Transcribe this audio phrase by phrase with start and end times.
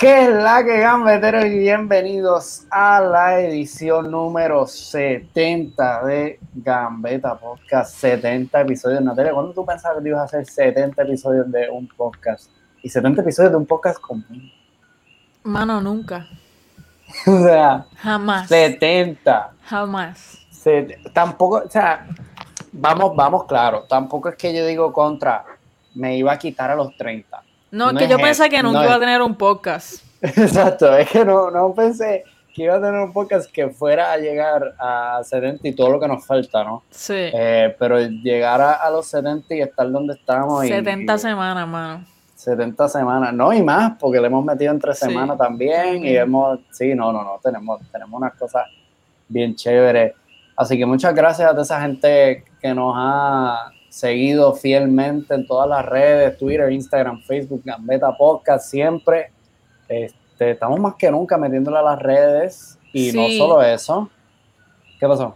[0.00, 7.96] ¿Qué es la que gambeteros y bienvenidos a la edición número 70 de Gambeta Podcast?
[7.96, 9.02] 70 episodios.
[9.02, 12.50] Natalia, ¿cuándo tú pensabas que ibas a hacer 70 episodios de un podcast?
[12.82, 14.48] Y 70 episodios de un podcast conmigo.
[15.42, 16.26] Mano, nunca.
[17.26, 18.48] o sea, Jamás.
[18.48, 19.52] 70.
[19.66, 20.38] Jamás.
[20.50, 22.06] Se- tampoco, o sea,
[22.72, 23.82] vamos, vamos claro.
[23.86, 25.44] Tampoco es que yo digo contra,
[25.94, 27.42] me iba a quitar a los 30.
[27.70, 30.02] No, es No que yo pensé que nunca no iba a tener un podcast.
[30.22, 34.16] Exacto, es que no, no pensé que iba a tener un podcast que fuera a
[34.18, 36.82] llegar a 70 y todo lo que nos falta, ¿no?
[36.90, 37.14] Sí.
[37.16, 40.64] Eh, pero llegar a, a los 70 y estar donde estamos.
[40.64, 42.04] y- 70 y semanas, mano.
[42.34, 46.58] 70 semanas, no y más, porque le hemos metido entre Sí, semanas también y hemos,
[46.70, 48.64] sí, no, no, no, tenemos, tenemos unas cosas
[49.28, 50.14] bien chéveres.
[50.56, 55.68] Así que muchas gracias a toda esa gente que nos ha seguido fielmente en todas
[55.68, 59.32] las redes, Twitter, Instagram, Facebook, Gambeta Podcast, siempre.
[59.88, 64.08] Este, estamos más que nunca metiéndole a las redes y no solo eso.
[64.98, 65.34] ¿Qué pasó?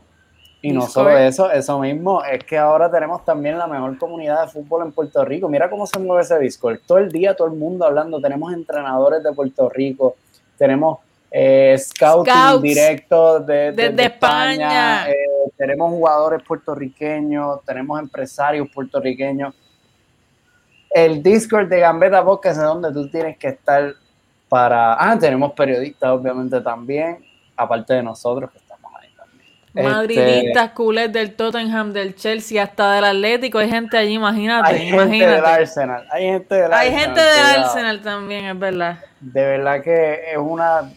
[0.62, 4.48] Y no solo eso, eso mismo, es que ahora tenemos también la mejor comunidad de
[4.48, 5.46] fútbol en Puerto Rico.
[5.46, 6.78] Mira cómo se mueve ese Discord.
[6.86, 8.18] Todo el día, todo el mundo hablando.
[8.18, 10.16] Tenemos entrenadores de Puerto Rico,
[10.56, 11.00] tenemos
[11.36, 12.62] eh, scouting Scouts.
[12.62, 14.52] directo de, de- Desde de España,
[15.00, 15.10] España.
[15.10, 15.14] eh,
[15.56, 19.52] tenemos jugadores puertorriqueños, tenemos empresarios puertorriqueños.
[20.90, 23.94] El Discord de Gambeta Podcast es donde tú tienes que estar
[24.48, 24.94] para...
[24.94, 27.18] Ah, tenemos periodistas obviamente también,
[27.56, 29.48] aparte de nosotros que estamos ahí también.
[29.74, 33.58] Este, Madridistas, culés del Tottenham, del Chelsea, hasta del Atlético.
[33.58, 34.68] Hay gente allí, imagínate.
[34.72, 35.44] Hay gente del.
[35.44, 37.62] Arsenal, hay gente del Hay Arsenal, gente del.
[37.64, 38.98] Arsenal también, es verdad.
[39.20, 40.92] De verdad que es una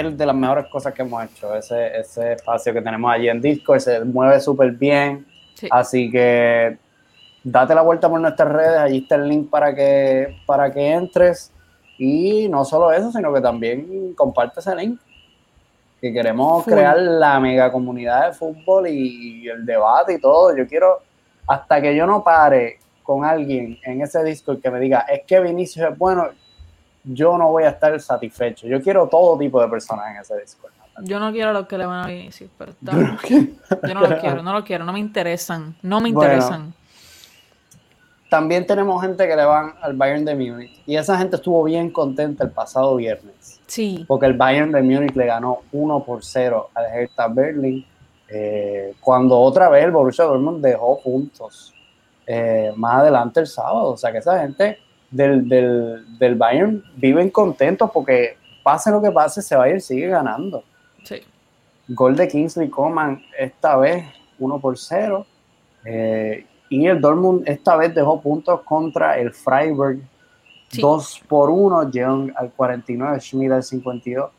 [0.00, 1.54] es de las mejores cosas que hemos hecho.
[1.54, 5.26] Ese, ese espacio que tenemos allí en Discord se mueve súper bien.
[5.54, 5.68] Sí.
[5.70, 6.78] Así que
[7.44, 11.52] date la vuelta por nuestras redes, allí está el link para que, para que entres.
[11.98, 14.98] Y no solo eso, sino que también comparte ese link.
[16.00, 16.72] Que queremos Full.
[16.72, 20.56] crear la mega comunidad de fútbol y, el debate y todo.
[20.56, 21.00] Yo quiero,
[21.46, 25.40] hasta que yo no pare con alguien en ese Discord que me diga, es que
[25.40, 26.28] Vinicius es bueno,
[27.04, 28.66] yo no voy a estar satisfecho.
[28.66, 30.72] Yo quiero todo tipo de personas en ese Discord.
[31.02, 33.18] Yo no quiero a los que le van a Vinicius, pero está- Yo no
[33.88, 35.74] yo no los quiero, no los quiero, no me interesan.
[35.82, 36.32] No me Bueno.
[36.32, 36.72] interesan.
[38.30, 41.90] También tenemos gente que le van al Bayern de Múnich y esa gente estuvo bien
[41.90, 44.04] contenta el pasado viernes Sí.
[44.08, 47.86] porque el Bayern de Múnich le ganó 1 por 0 al Hertha Berlin
[48.28, 51.72] eh, cuando otra vez el Borussia Dortmund dejó puntos
[52.26, 53.90] eh, más adelante el sábado.
[53.90, 54.78] O sea que esa gente
[55.14, 60.64] del, del, del Bayern viven contentos porque pase lo que pase, ese Bayern sigue ganando.
[61.04, 61.16] Sí.
[61.88, 64.04] Gol de Kingsley Coman esta vez
[64.38, 65.26] 1 por 0.
[65.84, 69.98] Eh, y el Dortmund esta vez dejó puntos contra el Freiburg
[70.68, 70.80] Sí.
[70.80, 71.90] 2 por 1.
[71.92, 74.30] Jeong al 49, Schmidt al 52.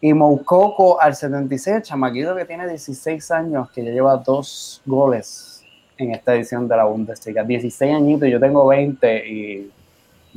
[0.00, 5.64] Y Moukoko al 76, chamaquito que tiene 16 años, que ya lleva dos goles
[5.96, 7.42] en esta edición de la Bundesliga.
[7.42, 9.72] 16 añitos, yo tengo 20 y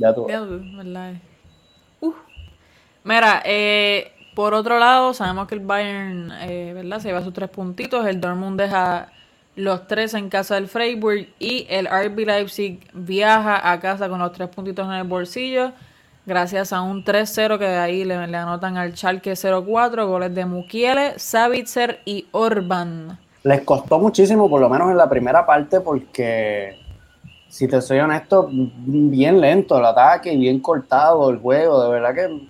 [0.00, 0.26] ya tú.
[0.28, 1.14] Ya, ¿verdad?
[2.00, 2.16] Uf.
[3.04, 6.98] Mira, eh, por otro lado, sabemos que el Bayern, eh, ¿verdad?
[6.98, 8.06] Se lleva sus tres puntitos.
[8.06, 9.08] El Dortmund deja
[9.56, 14.32] los tres en casa del Freiburg y el RB Leipzig viaja a casa con los
[14.32, 15.72] tres puntitos en el bolsillo.
[16.26, 20.44] Gracias a un 3-0 que de ahí le, le anotan al Schalke 0-4, goles de
[20.44, 23.18] Mukiele, Savitzer y Orban.
[23.42, 26.78] Les costó muchísimo, por lo menos en la primera parte, porque,
[27.50, 31.82] si te soy honesto, bien lento el ataque y bien cortado el juego.
[31.82, 32.48] De verdad que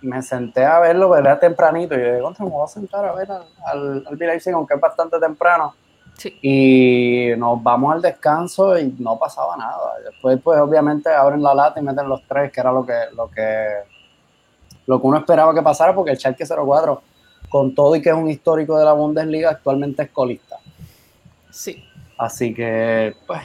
[0.00, 1.40] me senté a verlo, ¿verdad?
[1.40, 1.96] Tempranito.
[1.96, 4.74] Y yo dije, contra, me voy a sentar a ver al, al, al Leipzig, aunque
[4.74, 5.74] es bastante temprano.
[6.16, 6.38] Sí.
[6.40, 9.94] Y nos vamos al descanso y no pasaba nada.
[10.04, 13.28] Después, pues, obviamente, abren la lata y meten los tres, que era lo que, lo
[13.28, 13.66] que,
[14.86, 17.02] lo que uno esperaba que pasara, porque el Schalke 04
[17.48, 20.58] con todo y que es un histórico de la Bundesliga, actualmente es colista.
[21.50, 21.84] Sí.
[22.16, 23.42] Así que, pues,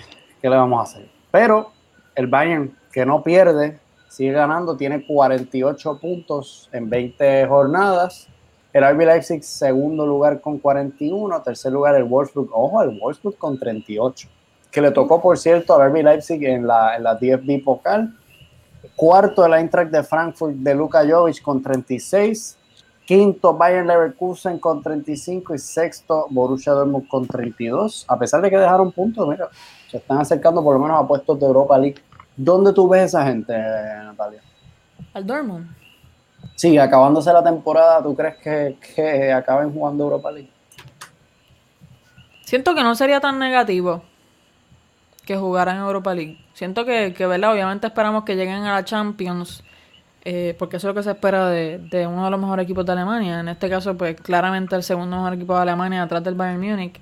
[0.47, 1.09] ¿qué le vamos a hacer?
[1.29, 1.71] Pero
[2.15, 8.29] el Bayern, que no pierde, sigue ganando, tiene 48 puntos en 20 jornadas.
[8.71, 11.41] El RB Leipzig, segundo lugar con 41.
[11.41, 12.49] Tercer lugar, el Wolfsburg.
[12.53, 14.29] Ojo, el Wolfsburg con 38.
[14.71, 18.15] Que le tocó, por cierto, al RB Leipzig en la, en la DFB Pokal.
[18.95, 22.57] Cuarto, el Eintracht de Frankfurt de Luka Jovic con 36.
[23.07, 28.04] Quinto, Bayern Leverkusen con 35 y sexto, Borussia Dortmund con 32.
[28.06, 29.48] A pesar de que dejaron puntos, mira,
[29.89, 31.95] se están acercando por lo menos a puestos de Europa League.
[32.36, 34.42] ¿Dónde tú ves esa gente, Natalia?
[35.13, 35.74] Al Dortmund.
[36.56, 40.51] Sí, acabándose la temporada, ¿tú crees que, que acaben jugando Europa League?
[42.42, 44.01] Siento que no sería tan negativo
[45.25, 46.44] que jugaran en Europa League.
[46.54, 47.54] Siento que, que ¿verdad?
[47.54, 49.63] Obviamente esperamos que lleguen a la Champions.
[50.29, 52.85] Eh, porque eso es lo que se espera de, de uno de los mejores equipos
[52.85, 53.39] de Alemania.
[53.39, 57.00] En este caso, pues claramente el segundo mejor equipo de Alemania atrás del Bayern Múnich.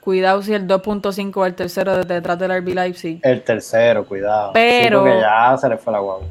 [0.00, 3.18] Cuidado si el 2.5 o el tercero de- detrás del RB Leipzig.
[3.24, 4.52] El tercero, cuidado.
[4.54, 6.26] Pero- Sí, porque ya se le fue la guagua.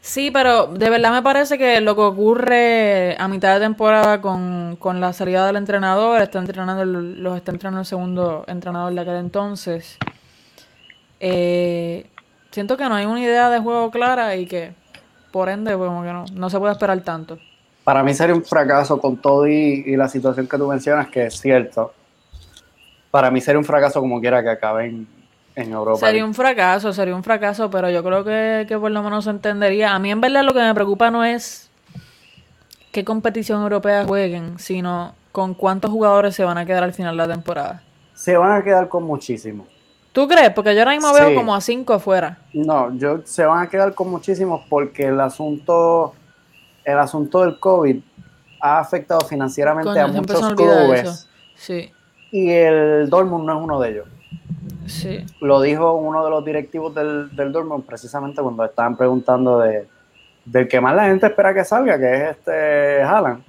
[0.00, 4.76] Sí, pero de verdad me parece que lo que ocurre a mitad de temporada con,
[4.80, 9.00] con la salida del entrenador, está entrenando el- los está entrenando el segundo entrenador de
[9.02, 9.98] aquel entonces.
[11.20, 12.06] eh,
[12.50, 14.72] siento que no hay una idea de juego clara y que
[15.32, 17.38] por ende pues, como que no, no se puede esperar tanto.
[17.84, 21.26] Para mí sería un fracaso con todo y, y la situación que tú mencionas, que
[21.26, 21.92] es cierto.
[23.10, 25.08] Para mí sería un fracaso como quiera que acabe en,
[25.56, 26.06] en Europa.
[26.06, 29.30] Sería un fracaso, sería un fracaso, pero yo creo que, que por lo menos se
[29.30, 29.94] entendería.
[29.94, 31.70] A mí en verdad lo que me preocupa no es
[32.92, 37.26] qué competición europea jueguen, sino con cuántos jugadores se van a quedar al final de
[37.26, 37.82] la temporada.
[38.14, 39.66] Se van a quedar con muchísimos.
[40.12, 40.50] ¿Tú crees?
[40.50, 41.20] Porque yo ahora mismo Sí.
[41.24, 42.38] veo como a cinco afuera.
[42.52, 46.14] No, yo se van a quedar con muchísimos porque el asunto,
[46.84, 47.98] el asunto del COVID
[48.60, 51.28] ha afectado financieramente Coño, a muchos clubes.
[51.56, 51.90] Sí,
[52.30, 54.06] y el Dortmund no es uno de ellos.
[54.86, 55.24] sí.
[55.40, 59.88] Lo dijo uno de los directivos del, del Dortmund precisamente cuando estaban preguntando de
[60.44, 63.44] del que más la gente espera que salga, que es este Haaland.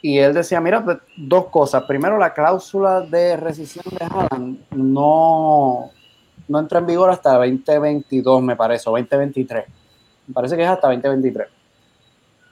[0.00, 1.82] Y él decía, mira, pues, dos cosas.
[1.84, 5.90] Primero, la cláusula de rescisión de Haaland no,
[6.46, 9.64] no entra en vigor hasta 2022, me parece, o 2023.
[10.28, 11.48] Me parece que es hasta 2023.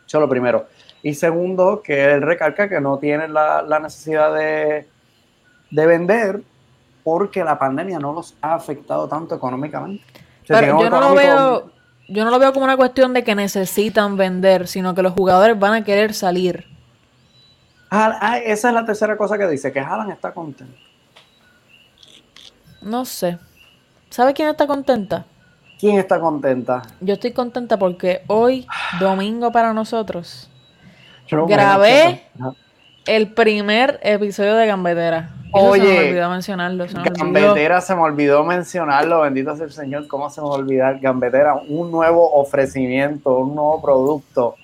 [0.07, 0.67] Eso es lo primero.
[1.03, 4.89] Y segundo, que él recalca que no tiene la, la necesidad de,
[5.71, 6.43] de vender
[7.05, 10.05] porque la pandemia no los ha afectado tanto económicamente.
[10.43, 11.71] O sea, Pero yo no lo veo,
[12.09, 15.57] yo no lo veo como una cuestión de que necesitan vender, sino que los jugadores
[15.57, 16.76] van a querer salir.
[17.91, 20.77] Ah, esa es la tercera cosa que dice, que Haaland está contento.
[22.83, 23.39] No sé.
[24.11, 25.25] ¿Sabe quién está contenta?
[25.79, 26.83] ¿Quién está contenta?
[27.01, 28.67] Yo estoy contenta porque hoy,
[28.99, 30.51] domingo para nosotros,
[31.27, 32.23] Yo Grabé
[33.05, 35.31] el primer episodio de Gambetera.
[35.55, 36.89] Eso se me Oye, olvidó mencionarlo.
[36.89, 37.25] Se me olvidó.
[37.25, 40.99] Gambetera se me olvidó mencionarlo, bendito sea el Señor, ¿cómo se me va a olvidar?
[40.99, 44.57] Gambetera, un nuevo ofrecimiento, un nuevo producto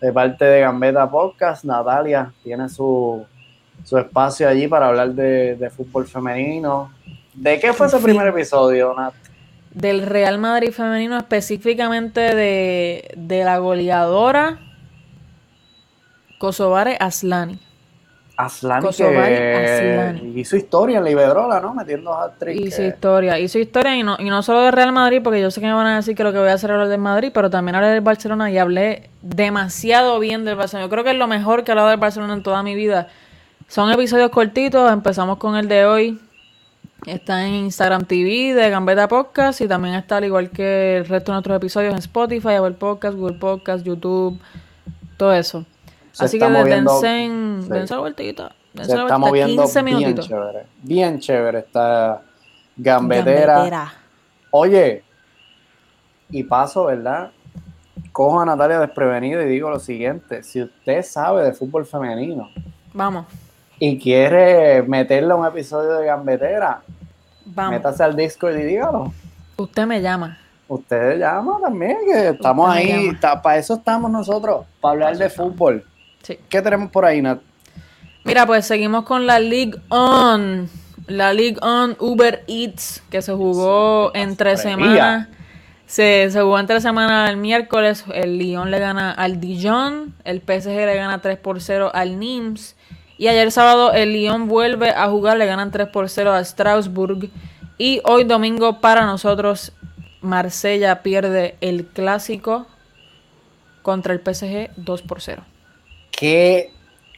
[0.00, 1.64] de parte de Gambeta Podcast.
[1.64, 3.24] Natalia tiene su,
[3.84, 6.92] su espacio allí para hablar de, de fútbol femenino.
[7.34, 9.14] ¿De qué fue ese primer episodio, Nat?
[9.72, 14.58] Del Real Madrid femenino, específicamente de, de la goleadora
[16.38, 17.60] Kosovare Aslani.
[18.86, 21.74] Kosovare que hizo historia en la Iberdrola, ¿no?
[21.74, 22.60] Metiendo hat-trick.
[22.60, 25.50] Hizo que- historia, hizo historia y no, y no solo de Real Madrid, porque yo
[25.50, 27.00] sé que me van a decir que lo que voy a hacer es hablar del
[27.00, 30.86] Madrid, pero también hablé del Barcelona y hablé demasiado bien del Barcelona.
[30.86, 33.08] Yo creo que es lo mejor que he hablado del Barcelona en toda mi vida.
[33.66, 36.20] Son episodios cortitos, empezamos con el de hoy.
[37.06, 41.30] Está en Instagram TV de Gambeta Podcast y también está al igual que el resto
[41.32, 44.38] de nuestros episodios en Spotify, Apple Podcast, Google Podcast, YouTube,
[45.16, 45.64] todo eso.
[46.18, 47.68] Se Así que moviendo- dense, sí.
[47.70, 48.52] dense la vueltita.
[48.74, 50.66] dense Se la está vueltita, moviendo 15 bien chévere.
[50.82, 52.22] Bien chévere esta
[52.76, 53.54] gambetera.
[53.54, 53.92] Gambetera.
[54.50, 55.04] Oye,
[56.30, 57.30] y paso, ¿verdad?
[58.12, 60.42] Cojo a Natalia desprevenida y digo lo siguiente.
[60.42, 62.48] Si usted sabe de fútbol femenino
[62.92, 63.26] Vamos,
[63.78, 66.80] y quiere meterle a un episodio de gambetera,
[67.44, 67.72] vamos.
[67.74, 69.12] métase al Discord y dígalo.
[69.56, 70.36] Usted me llama.
[70.66, 73.12] Usted llama también, que estamos Usted ahí.
[73.42, 75.84] para eso estamos nosotros, para hablar de fútbol.
[76.28, 76.38] Sí.
[76.50, 77.40] ¿Qué tenemos por ahí, Nat?
[78.22, 80.68] Mira, pues seguimos con la League On.
[81.06, 85.28] La League On Uber Eats, que se jugó Sí, entre semanas.
[85.86, 88.04] Se, se jugó entre semanas el miércoles.
[88.12, 90.14] El Lyon le gana al Dijon.
[90.24, 92.76] El PSG le gana 3 por 0 al Nims.
[93.16, 95.38] Y ayer sábado el Lyon vuelve a jugar.
[95.38, 97.30] Le ganan 3 por 0 a Strasbourg.
[97.78, 99.72] Y hoy domingo para nosotros,
[100.20, 102.66] Marsella pierde el clásico
[103.80, 105.42] contra el PSG 2 por 0.
[106.10, 106.70] Qué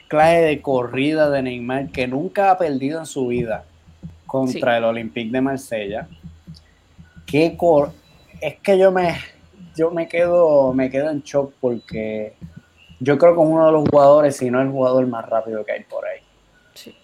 [0.09, 3.65] clase de corrida de Neymar que nunca ha perdido en su vida
[4.27, 4.79] contra Sí.
[4.79, 6.09] el Olympique de Marsella.
[7.27, 7.93] Qué cor
[8.41, 9.17] es que yo me
[9.77, 12.35] yo me quedo me quedo en shock porque
[12.99, 15.73] yo creo que es uno de los jugadores, si no el jugador más rápido que
[15.73, 16.21] hay por ahí.
[16.75, 16.95] Sí.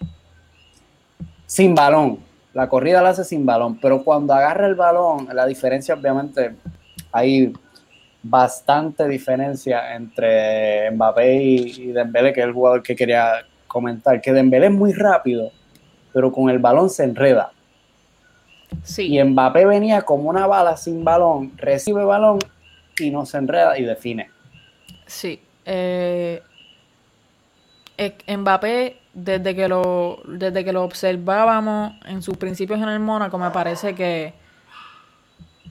[1.45, 2.19] Sin balón.
[2.53, 6.55] La corrida la hace sin balón, pero cuando agarra el balón, la diferencia obviamente
[7.11, 7.53] hay
[8.23, 14.67] bastante diferencia entre Mbappé y, Dembélé, que es el jugador que quería comentar, que Dembélé
[14.67, 15.51] es muy rápido,
[16.13, 17.51] pero con el balón se enreda.
[18.83, 19.17] Sí.
[19.17, 22.39] Y Mbappé venía como una bala sin balón, recibe balón
[22.99, 24.29] y no se enreda y define.
[25.05, 25.39] Sí.
[25.65, 26.41] Eh,
[28.27, 33.51] Mbappé, desde que lo, desde que lo observábamos en sus principios en el Mónaco, me
[33.51, 34.33] parece que,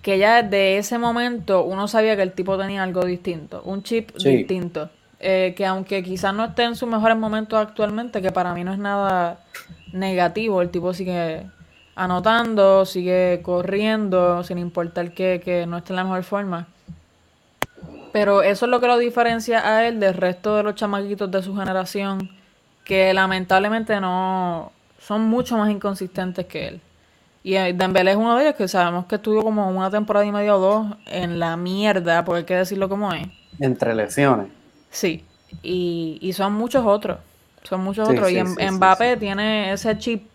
[0.07, 4.15] que ya desde ese momento uno sabía que el tipo tenía algo distinto, un chip
[4.17, 4.89] distinto.
[5.19, 8.73] Eh, que aunque quizás no esté en sus mejores momentos actualmente, que para mí no
[8.73, 9.41] es nada
[9.93, 11.51] negativo, el tipo sigue
[11.97, 16.69] anotando, sigue corriendo, sin importar que, que no esté en la mejor forma.
[18.13, 21.43] Pero eso es lo que lo diferencia a él del resto de los chamaquitos de
[21.43, 22.31] su generación,
[22.85, 24.71] que lamentablemente no
[25.01, 26.81] son mucho más inconsistentes que él.
[27.47, 30.33] Y eh, Dembélé es uno de ellos que sabemos que estuvo como una temporada y
[30.33, 33.29] media o dos en la mierda, porque hay que decirlo como es.
[33.61, 34.49] Entre lesiones.
[34.91, 35.25] Sí,
[35.63, 37.19] y, y son muchos otros.
[37.63, 38.33] Son muchos otros.
[38.33, 40.27] y Mbappé tiene ese chip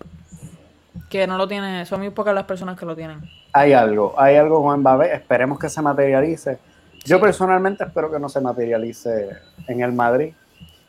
[1.10, 3.20] que no lo tiene, son muy pocas las personas que lo tienen.
[3.51, 6.60] Hay algo, hay algo con Mbappé, esperemos que se materialice.
[7.03, 9.32] Yo personalmente espero que no se materialice
[9.68, 10.34] en el Madrid.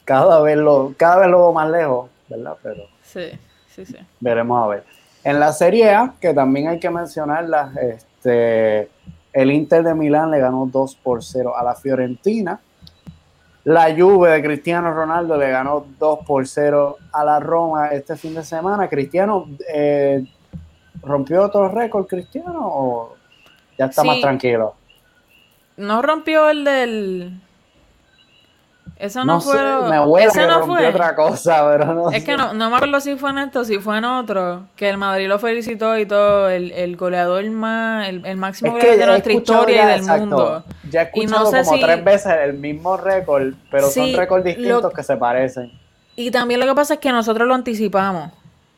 [0.05, 2.57] Cada vez lo, cada vez lo veo más lejos, ¿verdad?
[2.62, 3.33] Pero sí,
[3.75, 3.97] sí, sí.
[4.21, 4.92] Veremos a ver.
[5.25, 8.91] En la Serie A, que también hay que mencionarla, este,
[9.33, 12.61] el Inter de Milán le ganó 2 por 0 a la Fiorentina.
[13.64, 18.35] La Juve de Cristiano Ronaldo le ganó 2 por 0 a la Roma este fin
[18.35, 18.88] de semana.
[18.88, 20.25] Cristiano eh,
[21.02, 23.17] rompió otro récord, Cristiano, o
[23.79, 24.75] ya está más tranquilo.
[25.76, 27.41] No rompió el del
[29.03, 29.59] eso no, fue.
[29.91, 32.11] me huele que no fue otra cosa, pero no.
[32.12, 34.67] Es que no, no me acuerdo si fue en esto, si fue en otro.
[34.77, 36.49] Que el Madrid lo felicitó y todo.
[36.49, 38.09] El, el goleador más.
[38.09, 40.65] El, el máximo goleador de nuestra historia y del mundo.
[40.89, 45.17] Ya he escuchado como tres veces el mismo récord, pero son récords distintos que se
[45.17, 45.73] parecen.
[46.15, 48.31] Y también lo que pasa es que nosotros lo anticipamos.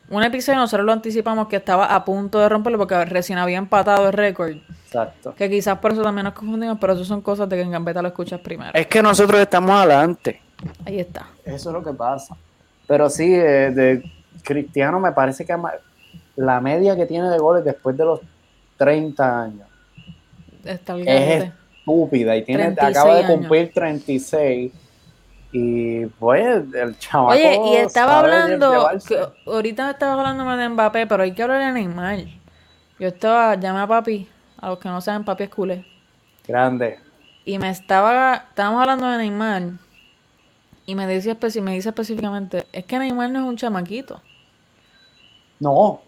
[0.09, 4.07] Un episodio nosotros lo anticipamos que estaba a punto de romperlo porque recién había empatado
[4.07, 4.57] el récord.
[4.85, 5.33] Exacto.
[5.35, 8.01] Que quizás por eso también nos confundimos, pero eso son cosas de que en Gambeta
[8.01, 8.71] lo escuchas primero.
[8.73, 10.41] Es que nosotros estamos adelante.
[10.85, 11.27] Ahí está.
[11.43, 12.35] Eso es lo que pasa.
[12.87, 14.03] Pero sí, eh, de
[14.43, 15.55] Cristiano me parece que
[16.35, 18.19] la media que tiene de goles después de los
[18.77, 19.67] 30 años
[20.63, 24.71] está es estúpida y tiene, acaba de cumplir 36
[25.57, 27.37] y pues el chaval.
[27.37, 28.89] Oye, y estaba hablando,
[29.47, 32.25] ahorita estaba hablando de Mbappé, pero hay que hablar de Neymar.
[32.99, 34.27] Yo estaba, llamé a papi,
[34.59, 35.85] a los que no saben, papi es culé.
[36.45, 36.99] Grande.
[37.45, 39.63] Y me estaba, estábamos hablando de Neymar.
[40.85, 44.21] Y me dice, me dice específicamente, es que Neymar no es un chamaquito.
[45.61, 46.01] No.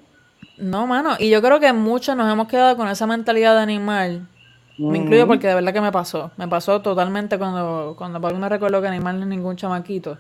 [0.58, 1.16] No, mano.
[1.20, 4.20] Y yo creo que muchos nos hemos quedado con esa mentalidad de Neymar
[4.77, 6.31] me incluyo porque de verdad que me pasó.
[6.38, 10.17] Me pasó totalmente cuando, cuando Pablo me recordó que Neymar no es ningún chamaquito.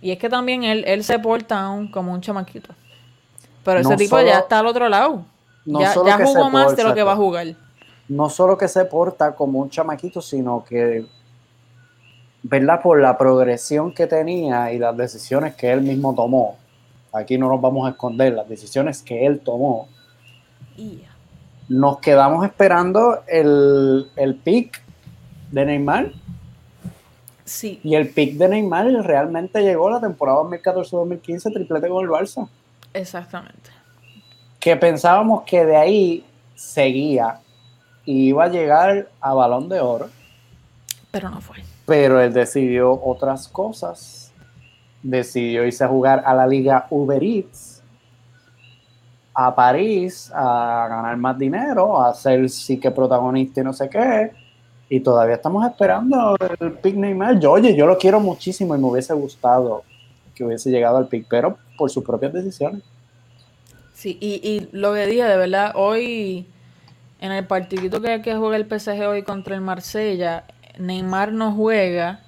[0.00, 2.74] Y es que también él, él se porta aún como un chamaquito.
[3.64, 5.24] Pero ese tipo ya está al otro lado.
[5.64, 5.92] ya,
[6.24, 7.46] jugó más de lo que va a jugar.
[8.08, 11.06] No solo que se porta como un chamaquito, sino que,
[12.42, 12.82] ¿verdad?
[12.82, 16.56] Por la progresión que tenía y las decisiones que él mismo tomó.
[17.12, 19.86] Aquí no nos vamos a esconder, las decisiones que él tomó
[21.72, 24.82] nos quedamos esperando el, el pick
[25.50, 26.12] de Neymar.
[27.44, 27.80] Sí.
[27.82, 32.46] Y el pick de Neymar realmente llegó la temporada 2014-2015, triplete con el Barça.
[32.92, 33.70] Exactamente.
[34.60, 36.24] Que pensábamos que de ahí
[36.54, 37.40] seguía
[38.04, 40.10] y iba a llegar a Balón de Oro.
[41.10, 41.56] Pero no fue.
[41.86, 44.30] Pero él decidió otras cosas.
[45.02, 47.81] Decidió irse a jugar a la Liga Uber Eats
[49.34, 54.32] a París a ganar más dinero, a ser sí que protagonista y no sé qué.
[54.88, 57.40] Y todavía estamos esperando el pick Neymar.
[57.40, 59.84] Yo, oye, yo lo quiero muchísimo y me hubiese gustado
[60.34, 62.82] que hubiese llegado al pick, pero por sus propias decisiones.
[63.94, 66.46] Sí, y, y lo que dije, de verdad, hoy
[67.20, 70.44] en el partidito que, que juega el PSG hoy contra el Marsella,
[70.78, 72.20] Neymar no juega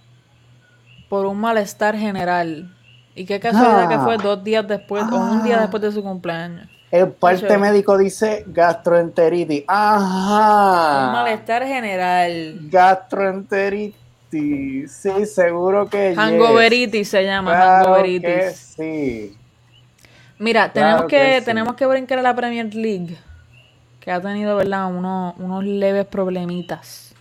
[1.09, 2.73] por un malestar general.
[3.17, 5.61] Y qué casualidad que fue dos días después o un día ah.
[5.63, 6.69] después de su cumpleaños.
[6.95, 9.65] El parte médico dice gastroenteritis.
[9.67, 11.07] Ajá.
[11.09, 12.57] Un malestar general.
[12.71, 13.97] Gastroenteritis.
[14.31, 17.81] Sí, seguro que Hangoveritis se llama.
[17.81, 18.55] hangoveritis.
[18.77, 19.37] sí.
[20.39, 23.17] Mira, tenemos que, tenemos que brincar a la Premier League.
[23.99, 24.87] Que ha tenido, ¿verdad?
[24.87, 27.13] unos leves problemitas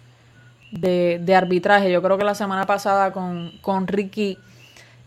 [0.71, 1.91] de, de, arbitraje.
[1.91, 4.37] Yo creo que la semana pasada con, con Ricky.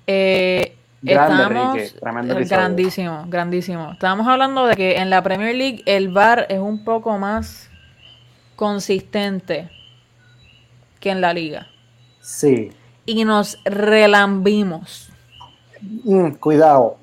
[0.08, 3.92] Eh, Estamos, grandísimo, grandísimo.
[3.92, 7.70] Estábamos hablando de que en la Premier League el VAR es un poco más
[8.56, 9.70] consistente
[10.98, 11.68] que en la liga.
[12.20, 12.72] Sí.
[13.04, 15.10] Y nos relambimos.
[15.80, 16.96] Mm, cuidado.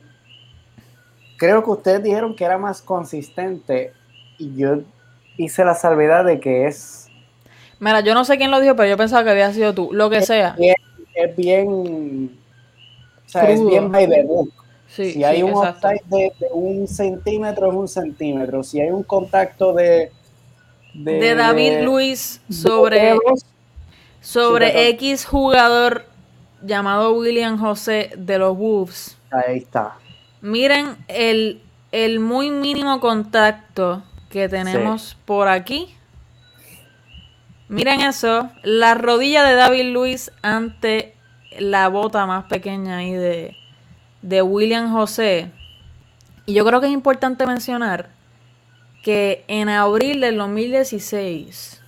[1.38, 3.94] Creo que ustedes dijeron que era más consistente
[4.38, 4.82] y yo
[5.38, 7.08] hice la salvedad de que es...
[7.80, 9.90] Mira, yo no sé quién lo dijo, pero yo pensaba que había sido tú.
[9.94, 10.56] Lo que sea.
[10.58, 12.43] es bien
[13.34, 14.52] sea, es bien by the book.
[14.88, 18.64] si hay un offside de, un centímetro, es un centímetro.
[18.64, 20.12] Si hay un contacto de
[20.94, 23.18] de, David Luis sobre,
[24.22, 26.06] sobre X jugador
[26.62, 29.18] llamado William José de los Wolves.
[29.32, 29.98] Ahí está.
[30.42, 31.62] Miren el,
[31.92, 35.96] el muy mínimo contacto que tenemos por aquí.
[37.70, 41.13] Miren eso, la rodilla de David Luis ante
[41.60, 43.56] la bota más pequeña ahí de,
[44.22, 45.52] de William José.
[46.46, 48.10] Y yo creo que es importante mencionar
[49.04, 51.82] que en abril del 2016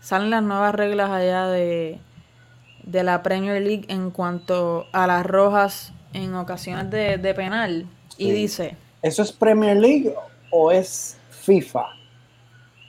[0.00, 2.00] salen las nuevas reglas allá de,
[2.84, 7.86] de la Premier League en cuanto a las rojas en ocasiones de, penal.
[8.18, 8.76] Y dice...
[9.00, 10.14] ¿Eso es Premier League
[10.50, 12.01] o es FIFA?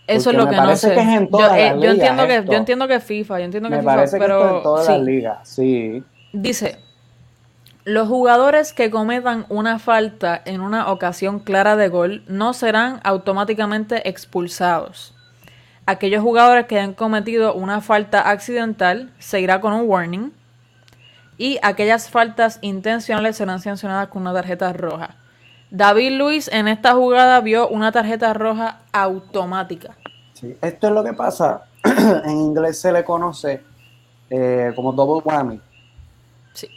[0.07, 0.95] Eso es lo que no sé.
[1.31, 4.17] yo, eh, entiendo que, yo entiendo que es FIFA, yo entiendo que me FIFA, parece
[4.17, 6.03] pero que en todas las ligas, sí.
[6.33, 6.79] Dice,
[7.86, 14.07] los jugadores que cometan una falta en una ocasión clara de gol no serán automáticamente
[14.10, 15.13] expulsados.
[15.86, 20.31] Aquellos jugadores que hayan cometido una falta accidental se irá con un warning
[21.38, 25.15] y aquellas faltas intencionales serán sancionadas con una tarjeta roja.
[25.74, 29.98] David Luis en esta jugada vio una tarjeta roja automática.
[30.34, 31.63] Sí, esto es lo que pasa.
[31.84, 33.63] en inglés se le conoce
[34.30, 35.60] eh, como double whammy.
[36.53, 36.68] Sí.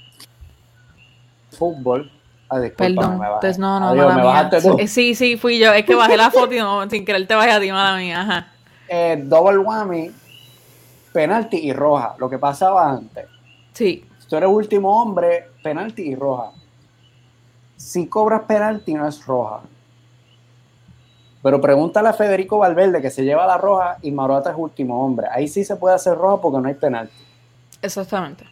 [1.51, 2.11] Fútbol.
[2.49, 4.87] Ah, Perdón, entonces no, no, Adiós, mala mía.
[4.87, 5.75] Sí, sí, fui yo.
[5.75, 8.23] Es que bajé la foto y no, sin querer te bajé a ti, mala mía.
[8.23, 8.47] Ajá.
[8.89, 10.11] Eh, double whammy,
[11.13, 12.15] penalti y roja.
[12.17, 13.27] Lo que pasaba antes.
[13.75, 14.07] Sí.
[14.21, 16.53] Si tú eres último hombre, penalti y roja
[17.77, 19.61] si cobras penalti no es roja.
[21.43, 25.29] Pero pregúntale a Federico Valverde que se lleva la roja y Marota es último hombre.
[25.31, 27.15] Ahí sí se puede hacer roja porque no hay penalti.
[27.83, 28.45] Exactamente.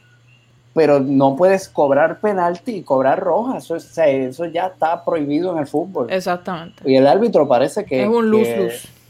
[0.74, 3.58] Pero no puedes cobrar penalti y cobrar roja.
[3.58, 6.12] Eso, eso ya está prohibido en el fútbol.
[6.12, 6.88] Exactamente.
[6.88, 8.46] Y el árbitro parece que, es un luz,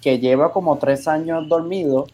[0.01, 2.07] que, lleva como tres años dormido.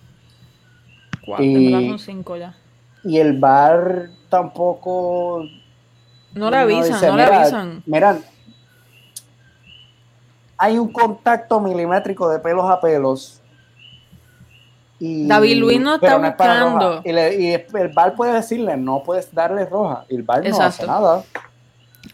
[1.25, 2.57] Cuatro, y, cinco ya.
[3.05, 5.45] Y el bar tampoco
[6.35, 7.83] no le avisan, no, le avisan.
[7.87, 8.23] Miran,
[10.57, 13.41] hay un contacto milimétrico de pelos a pelos.
[14.99, 17.03] Y, David Luis no está buscando.
[17.03, 20.05] Y, el bar puede decirle, no puedes darle roja.
[20.11, 21.25] Y el bar no hace nada.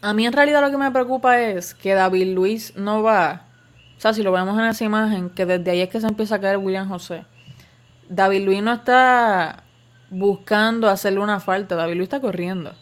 [0.01, 3.43] A mí en realidad lo que me preocupa es que David Luis no va.
[3.97, 6.37] O sea, si lo vemos en esa imagen, que desde ahí es que se empieza
[6.37, 7.25] a caer William José.
[8.09, 9.65] David Luis no está
[10.11, 11.75] buscando hacerle una falta.
[11.75, 12.73] David Luis está corriendo.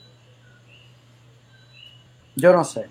[2.36, 2.88] Yo no sé.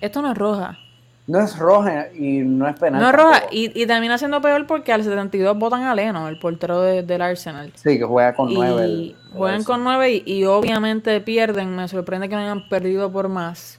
[0.00, 0.78] Esto no es roja.
[1.26, 3.02] No es roja y no es penal.
[3.02, 6.38] No es roja y, y termina siendo peor porque al 72 votan a Leno, el
[6.38, 7.70] portero del Arsenal.
[7.74, 8.88] Sí, que juega con 9.
[8.88, 11.76] Y juegan con 9 y, obviamente pierden.
[11.76, 13.78] Me sorprende que no hayan perdido por más.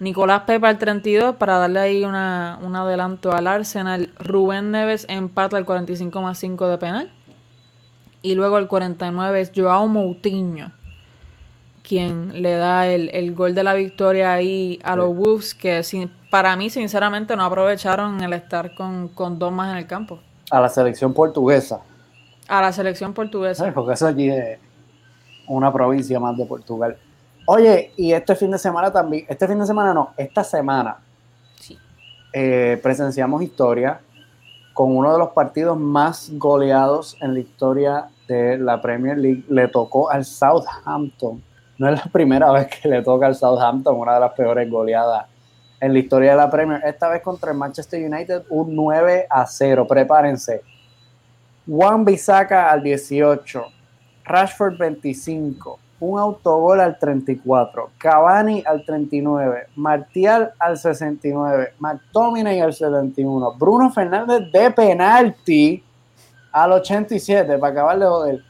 [0.00, 4.12] Nicolás Pepa al 32 para darle ahí una, un adelanto al Arsenal.
[4.18, 7.12] Rubén Neves empata el 45 más 5 de penal.
[8.22, 10.72] Y luego el 49 es Joao Moutinho
[11.90, 15.82] quien le da el, gol de la victoria ahí a los Wolves, que
[16.30, 20.20] para mí sinceramente no aprovecharon el estar con, dos más en el campo.
[20.52, 21.80] A la selección portuguesa.
[22.46, 23.72] A la selección portuguesa.
[23.74, 24.60] porque eso allí es
[25.48, 26.96] una provincia más de Portugal.
[27.44, 30.98] Oye, y este fin de semana también, este fin de semana no, esta semana
[31.56, 31.76] sí.
[32.32, 34.00] Eh, presenciamos historia
[34.74, 39.44] con uno de los partidos más goleados en la historia de la Premier League.
[39.48, 41.49] Le tocó al Southampton
[41.80, 45.24] no es la primera vez que le toca al Southampton, una de las peores goleadas
[45.80, 46.82] en la historia de la Premier.
[46.84, 49.86] Esta vez contra el Manchester United, un 9 a 0.
[49.88, 50.60] Prepárense.
[51.66, 53.64] Juan Bisaca al 18.
[54.24, 55.78] Rashford 25.
[56.00, 57.92] Un autogol al 34.
[57.96, 59.68] Cavani al 39.
[59.76, 61.72] Martial al 69.
[61.78, 63.54] McTominay al 71.
[63.54, 65.82] Bruno Fernández de penalti
[66.52, 68.49] al 87 para acabar de joder.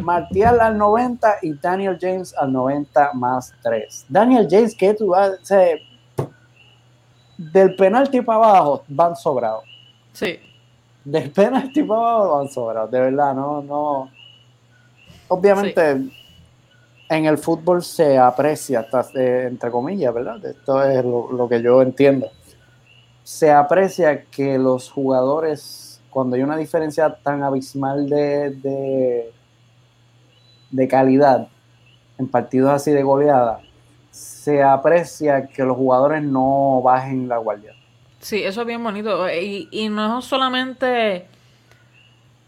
[0.00, 4.06] Martial al 90 y Daniel James al 90 más 3.
[4.08, 5.32] Daniel James, que tú vas,
[7.36, 9.64] del penalti para abajo van sobrados.
[10.12, 10.38] Sí.
[11.04, 14.10] Del penalti para abajo van sobrados, de verdad, no, no.
[15.28, 16.10] Obviamente
[17.08, 20.44] en el fútbol se aprecia, eh, entre comillas, ¿verdad?
[20.44, 22.28] Esto es lo, que yo entiendo.
[23.22, 29.32] Se aprecia que los jugadores, cuando hay una diferencia tan abismal de
[30.70, 31.48] de calidad
[32.18, 33.60] en partidos así de goleada,
[34.10, 37.74] se aprecia que los jugadores no bajen la guardia.
[38.20, 39.26] Sí, eso es bien bonito.
[39.30, 41.26] Y, no es solamente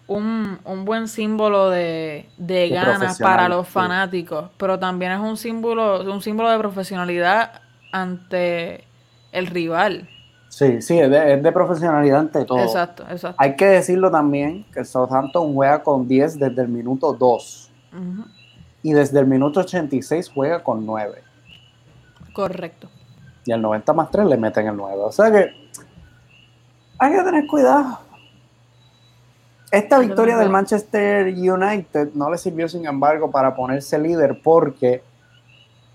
[0.07, 6.21] un, buen símbolo de, de, ganas para los fanáticos, pero también es un símbolo, un
[6.21, 8.85] símbolo de profesionalidad ante
[9.33, 10.09] el rival.
[10.51, 12.59] Sí, sí, es de, profesionalidad ante todo.
[12.59, 13.37] Exacto, exacto.
[13.39, 17.72] Hay que decirlo también que Southampton juega con 10 desde el minuto 2.
[18.83, 21.23] Y desde el minuto 86 juega con 9.
[22.33, 22.89] Correcto.
[23.45, 24.97] Y al 90 más 3 le meten el 9.
[24.99, 25.51] O sea que
[26.99, 27.99] hay que tener cuidado.
[29.71, 35.03] Esta victoria del Manchester United no le sirvió, sin embargo, para ponerse líder porque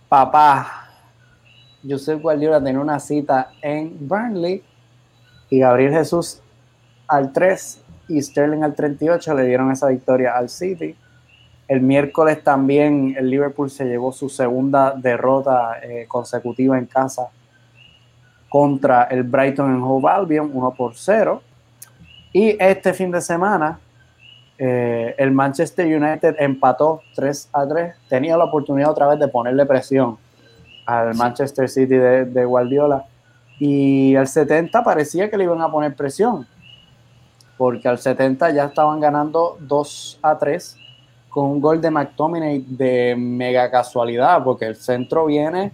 [0.10, 0.90] papá
[1.88, 4.64] Josep Guardiola tenía una cita en Burnley
[5.50, 6.42] y Gabriel Jesús
[7.08, 10.96] al 3 y Sterling al 38 le dieron esa victoria al City.
[11.68, 17.28] El miércoles también el Liverpool se llevó su segunda derrota eh, consecutiva en casa
[18.48, 21.42] contra el Brighton en Hove Albion, 1 por 0.
[22.32, 23.80] Y este fin de semana
[24.58, 27.96] eh, el Manchester United empató 3 a 3.
[28.08, 30.18] Tenía la oportunidad otra vez de ponerle presión
[30.86, 33.06] al Manchester City de, Guardiola.
[33.60, 36.48] Y al 70 parecía que le iban a poner presión,
[37.58, 40.78] porque al 70 ya estaban ganando 2 a 3
[41.30, 45.72] con un gol de McTominay de mega casualidad, porque el centro viene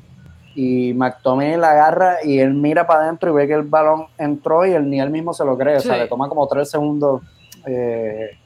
[0.56, 4.66] y McTominay la agarra y él mira para adentro y ve que el balón entró
[4.66, 7.22] y él ni él mismo se lo cree, o sea, le toma como 3 segundos,
[7.66, 8.38] eh,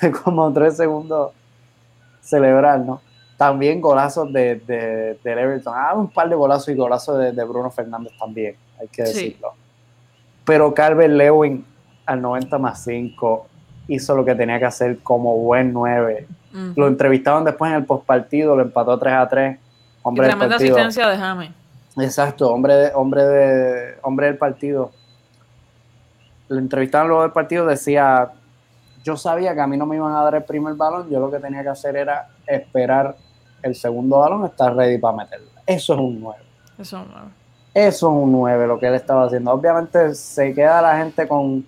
[0.24, 1.32] como 3 segundos
[2.20, 3.00] celebrar, ¿no?
[3.36, 5.74] También golazos de, de, Everton.
[5.76, 9.52] Ah, un par de golazos y golazos de, Bruno Fernández también, hay que decirlo.
[10.44, 11.64] Pero Calvin Lewin
[12.06, 13.46] al 90 más 5
[13.88, 16.26] hizo lo que tenía que hacer como buen 9.
[16.76, 19.58] Lo entrevistaban después en el postpartido, lo empató 3 a 3.
[20.02, 21.50] Hombre y tremenda asistencia de James.
[21.98, 24.90] Exacto, hombre, de, hombre, de, hombre del partido.
[26.48, 28.30] Lo entrevistaban luego del partido, decía,
[29.02, 31.30] yo sabía que a mí no me iban a dar el primer balón, yo lo
[31.30, 33.16] que tenía que hacer era esperar
[33.62, 35.48] el segundo balón está ready para meterlo.
[35.66, 36.42] Eso es un 9.
[36.78, 37.28] Eso es un 9.
[37.74, 39.52] Eso es un 9 lo que él estaba haciendo.
[39.52, 41.64] Obviamente se queda la gente con,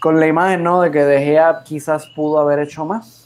[0.00, 0.80] con la imagen, ¿no?
[0.80, 3.23] De que De Gea quizás pudo haber hecho más.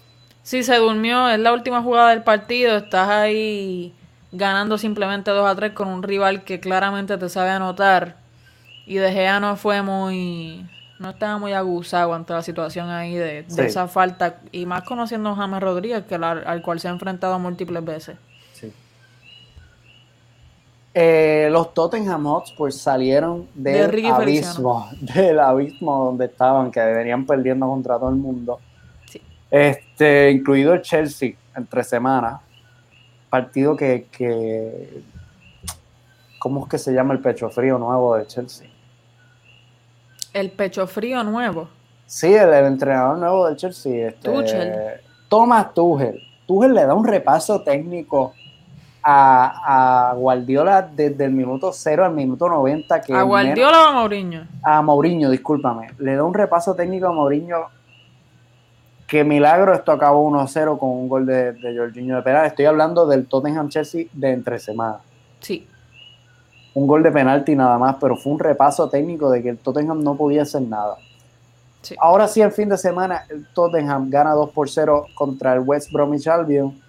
[0.48, 1.28] Sí, se durmió.
[1.28, 2.78] Es la última jugada del partido.
[2.78, 3.94] Estás ahí
[4.32, 8.16] ganando simplemente 2 a 3 con un rival que claramente te sabe anotar.
[8.86, 10.64] Y De Gea no fue muy
[10.98, 15.36] no estaba muy aguzado ante la situación ahí de, esa falta, y más conociendo a
[15.36, 18.16] James Rodríguez, que al cual se ha enfrentado múltiples veces.
[18.54, 18.72] Sí.
[20.94, 27.98] Eh, los Tottenham Hotspur salieron del abismo, del abismo donde estaban, que venían perdiendo contra
[27.98, 28.58] todo el mundo.
[29.50, 32.40] Este, incluido el Chelsea, entre semanas.
[33.30, 35.02] Partido que, que,
[36.38, 38.68] ¿cómo es que se llama el pecho frío nuevo de Chelsea?
[40.32, 41.68] El pecho frío nuevo.
[42.06, 44.08] Sí, el, entrenador nuevo del Chelsea.
[44.08, 44.72] Este, Tuchel.
[45.28, 46.22] Thomas Tuchel.
[46.46, 48.32] Tuchel le da un repaso técnico
[49.02, 53.00] a, Guardiola desde el minuto 0 al minuto 90.
[53.02, 54.46] Que ¿A Guardiola o a Mourinho?
[54.62, 55.88] A Mourinho, discúlpame.
[55.98, 57.77] Le da un repaso técnico a Mourinho
[59.08, 62.46] que milagro esto acabó 1-0 con un gol de, de Jorginho de Peral.
[62.46, 65.00] Estoy hablando del Tottenham Chelsea de entre semanas.
[65.40, 65.66] Sí
[66.78, 70.02] un gol de penalti nada más, pero fue un repaso técnico de que el Tottenham
[70.02, 70.96] no podía hacer nada.
[71.98, 75.90] Ahora sí, el fin de semana, el Tottenham gana 2 por 0 contra el West
[75.90, 76.80] Bromwich Albion.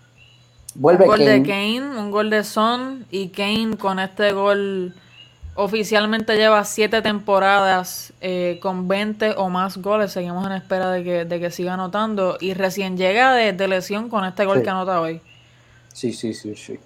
[0.76, 4.94] Vuelve un gol de Kane, un gol de Son y Kane con este gol
[5.60, 10.12] oficialmente lleva 7 temporadas eh, con 20 o más goles.
[10.12, 14.26] Seguimos en espera de que, de que siga anotando y recién llega de, lesión con
[14.26, 15.22] este gol que anota hoy.
[15.94, 16.80] Sí, sí, sí, sí.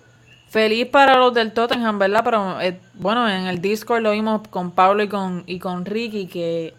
[0.50, 2.22] Feliz para los del Tottenham, ¿verdad?
[2.24, 6.28] Pero eh, bueno, en el Discord lo vimos con Pablo y con, y con Ricky
[6.28, 6.74] que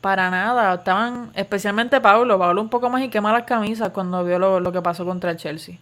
[0.00, 4.38] para nada, estaban, especialmente Pablo, Pablo un poco más y quema las camisas cuando vio
[4.38, 5.76] lo, que pasó contra el Chelsea.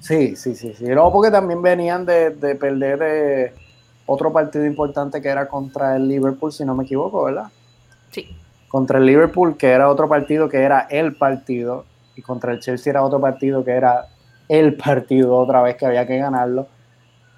[0.00, 0.86] Sí, sí, sí, sí.
[0.86, 3.52] Luego porque también venían de, perder de
[4.12, 7.46] otro partido importante que era contra el Liverpool, si no me equivoco, ¿verdad?
[8.10, 8.36] Sí.
[8.66, 11.84] Contra el Liverpool, que era otro partido que era el partido,
[12.16, 14.08] y contra el Chelsea era otro partido que era
[14.48, 16.66] el partido otra vez que había que ganarlo.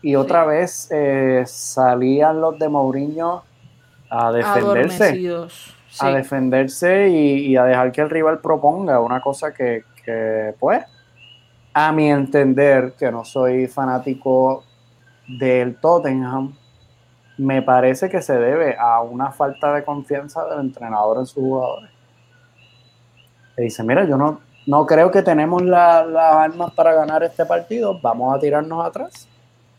[0.01, 3.43] Y otra vez eh, salían los de Mourinho
[4.09, 5.37] a defenderse.
[6.01, 10.83] A defenderse y, a dejar que el rival proponga una cosa que, que, pues,
[11.75, 14.65] a mi entender, que no soy fanático
[15.29, 16.55] del Tottenham,
[17.43, 21.91] me parece que se debe a una falta de confianza del entrenador en sus jugadores.
[23.57, 27.99] Le dice, mira, yo no, no creo que tenemos las armas para ganar este partido,
[28.01, 29.27] vamos a tirarnos atrás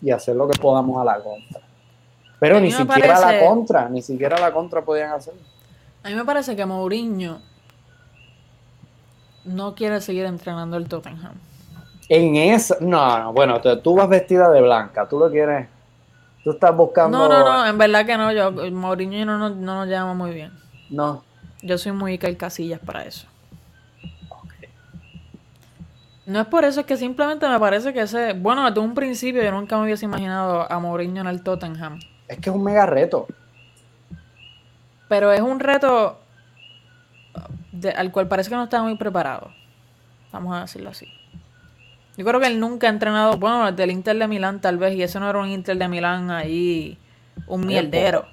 [0.01, 1.61] y hacer lo que podamos a la contra.
[2.37, 5.33] Pero ni siquiera la contra, ni siquiera la contra podían hacer.
[6.03, 7.39] A mí me parece que Mourinho
[9.45, 11.35] no quiere seguir entrenando el Tottenham.
[12.09, 15.69] En esa, no, no, bueno, tú vas vestida de blanca, tú lo quieres.
[16.43, 17.17] Tú estás buscando.
[17.17, 18.31] No, no, no, en verdad que no.
[18.31, 20.51] Yo, Mourinho y no, no, no nos llevamos muy bien.
[20.89, 21.23] No.
[21.61, 23.27] Yo soy muy Casillas para eso.
[26.25, 28.33] No es por eso, es que simplemente me parece que ese.
[28.33, 31.99] Bueno, desde un principio yo nunca me hubiese imaginado a Mourinho en el Tottenham.
[32.27, 33.27] Es que es un mega reto.
[35.07, 36.19] Pero es un reto
[37.95, 39.51] al cual parece que no está muy preparado.
[40.31, 41.07] Vamos a decirlo así.
[42.15, 45.01] Yo creo que él nunca ha entrenado, bueno, del Inter de Milán tal vez, y
[45.01, 46.97] ese no era un Inter de Milán ahí,
[47.47, 48.25] un mierdero.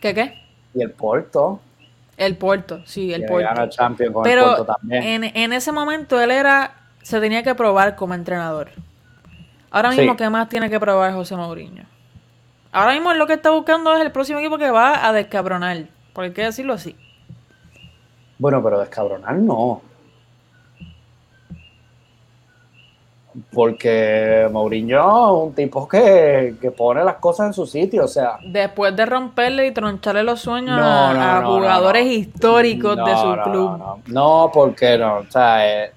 [0.00, 0.40] ¿Qué qué?
[0.74, 1.60] Y el Porto.
[2.16, 4.22] El Porto, sí, el Porto.
[4.22, 8.70] Pero En, ese momento él era, se tenía que probar como entrenador.
[9.70, 11.84] Ahora mismo, ¿qué más tiene que probar José Mourinho?
[12.72, 15.86] Ahora mismo lo que está buscando es el próximo equipo que va a descabronar.
[16.12, 16.96] Por hay que decirlo así.
[18.38, 19.82] Bueno, pero descabronar no.
[23.52, 28.38] Porque Mourinho es un tipo que, pone las cosas en su sitio, o sea.
[28.44, 34.02] Después de romperle y troncharle los sueños a, jugadores históricos de su club.
[34.06, 35.18] No, porque no.
[35.18, 35.92] O sea, eh,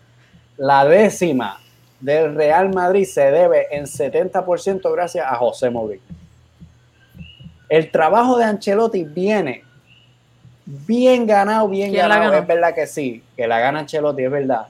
[0.57, 1.57] la décima
[1.99, 6.03] del Real Madrid se debe en 70% gracias a José Mourinho.
[7.67, 9.63] El trabajo de Ancelotti viene
[10.65, 12.33] bien ganado, bien ganado.
[12.33, 14.67] Es verdad que sí, que la gana Ancelotti, es verdad.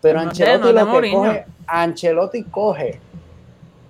[0.00, 3.00] Pero Ancelotti lo que coge, Ancelotti coge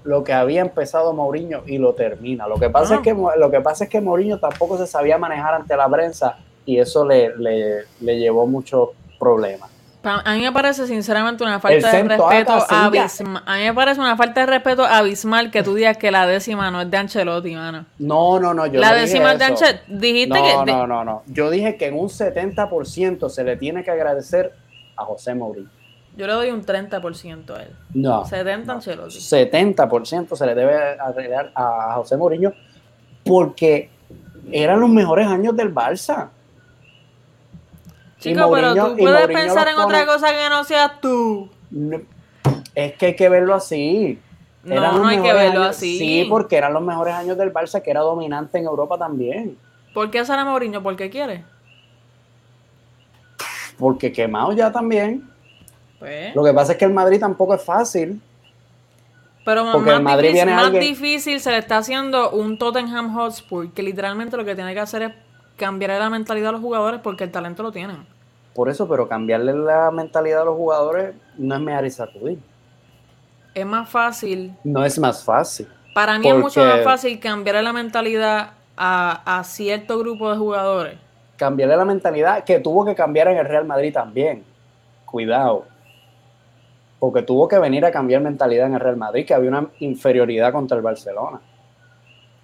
[0.05, 2.49] lo que había empezado Mourinho y lo termina.
[2.49, 5.55] Lo que pasa es que lo que pasa es que Mourinho tampoco se sabía manejar
[5.55, 9.71] ante la prensa y eso le, le, le llevó muchos problemas.
[10.03, 13.43] A mí me parece sinceramente una falta de respeto abismal.
[13.45, 16.71] A mí me parece una falta de respeto abismal que tú digas que la décima
[16.71, 17.85] no es de Ancelotti, mano.
[17.99, 18.67] No, no, no.
[18.67, 19.81] Yo la décima es de Ancelotti.
[19.89, 20.73] Dijiste que.
[20.73, 21.23] No, no, no.
[21.27, 24.55] Yo dije que en un 70% se le tiene que agradecer
[24.97, 25.69] a José Mourinho.
[26.21, 27.71] Yo le doy un 30% a él.
[27.95, 28.27] No.
[28.27, 29.17] 70 Ancelotti.
[29.17, 32.53] 70% se le debe agregar a José Mourinho
[33.25, 33.89] porque
[34.53, 36.29] eran los mejores años del Barça.
[38.19, 41.49] Chico, pero tú puedes pensar en otra cosa que no seas tú.
[42.75, 44.19] es que hay que verlo así.
[44.63, 45.97] No, no hay que verlo así.
[45.97, 49.57] Sí, porque eran los mejores años del Barça, que era dominante en Europa también.
[49.95, 50.83] ¿Por qué sale Mourinho?
[50.83, 51.45] ¿Por qué quiere?
[53.79, 55.30] Porque quemado ya también.
[56.01, 56.35] Pues.
[56.35, 58.21] Lo que pasa es que el Madrid tampoco es fácil.
[59.45, 64.37] Pero más, Madrid difícil, más difícil se le está haciendo un Tottenham Hotspur, que literalmente
[64.37, 65.13] lo que tiene que hacer es
[65.57, 68.07] cambiarle la mentalidad a los jugadores porque el talento lo tienen.
[68.55, 72.39] Por eso, pero cambiarle la mentalidad a los jugadores no es mejor sacudir.
[73.55, 74.55] Es más fácil.
[74.65, 75.69] No es más fácil.
[75.95, 80.99] Para mí es mucho más fácil cambiarle la mentalidad a, a cierto grupo de jugadores.
[81.37, 84.45] Cambiarle la mentalidad que tuvo que cambiar en el Real Madrid también.
[85.05, 85.65] Cuidado.
[87.01, 90.53] Porque tuvo que venir a cambiar mentalidad en el Real Madrid, que había una inferioridad
[90.53, 91.41] contra el Barcelona.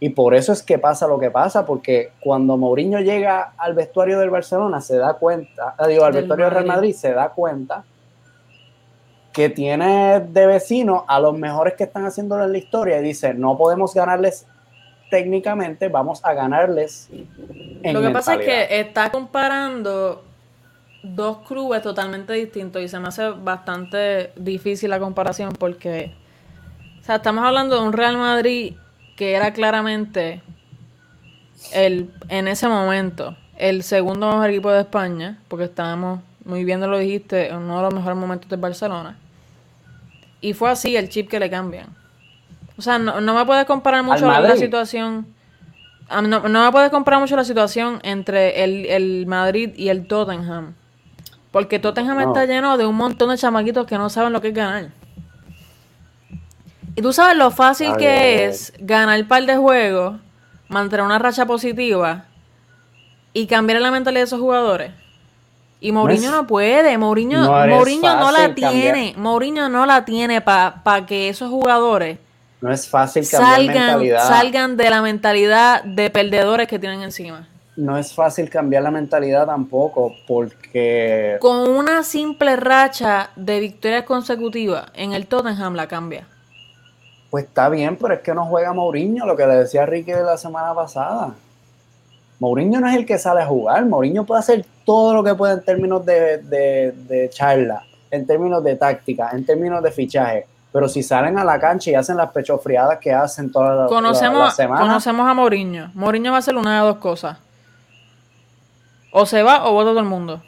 [0.01, 4.19] Y por eso es que pasa lo que pasa, porque cuando Mourinho llega al vestuario
[4.19, 7.85] del Barcelona, se da cuenta, ah, digo, al vestuario del Real Madrid, se da cuenta
[9.33, 13.35] que tiene de vecino a los mejores que están haciéndolo en la historia y dice,
[13.35, 14.47] no podemos ganarles
[15.11, 17.09] técnicamente, vamos a ganarles
[17.83, 20.25] en Lo que pasa es que está comparando
[21.02, 26.14] dos clubes totalmente distintos y se me hace bastante difícil la comparación porque,
[27.00, 28.74] o sea, estamos hablando de un Real Madrid
[29.16, 30.42] que era claramente
[31.72, 36.98] el, en ese momento el segundo mejor equipo de España, porque estábamos, muy bien lo
[36.98, 39.18] dijiste, en uno de los mejores momentos de Barcelona.
[40.40, 41.87] Y fue así el chip que le cambian.
[42.76, 45.26] O sea, no, me puedes comparar mucho la situación.
[46.09, 50.74] Ah, no, me puedes comparar mucho la situación entre el, Madrid y el Tottenham.
[51.57, 54.55] Porque Tottenham está lleno de un montón de chamaquitos que no saben lo que es
[54.55, 54.90] ganar.
[56.95, 60.21] Y tú sabes lo fácil que es ganar un par de juegos,
[60.69, 62.27] mantener una racha positiva
[63.33, 64.92] y cambiar la mentalidad de esos jugadores.
[65.81, 71.31] Y Mourinho no, puede, Mourinho no, no la tiene, Mourinho no la tiene para que
[71.31, 72.19] esos jugadores
[72.61, 74.29] no es fácil salgan, mentalidad.
[74.29, 77.49] salgan de la mentalidad de perdedores que tienen encima.
[77.76, 84.86] No es fácil cambiar la mentalidad tampoco, porque con una simple racha de victorias consecutivas
[84.94, 86.26] en el Tottenham la cambia.
[87.30, 90.22] Pues está bien, pero es que no juega Mourinho, lo que le decía Ricky de
[90.22, 91.34] la semana pasada.
[92.38, 95.54] Mourinho no es el que sale a jugar, Mourinho puede hacer todo lo que puede
[95.54, 100.46] en términos de, charla, en términos de táctica, en términos de fichaje.
[100.72, 104.54] Pero si salen a la cancha y hacen las pechofriadas que hacen todas las conocemos,
[104.54, 105.90] semana, Conocemos a Mourinho.
[105.94, 107.38] Mourinho va a hacer una de dos cosas.
[109.18, 110.42] O se va o vota todo el mundo.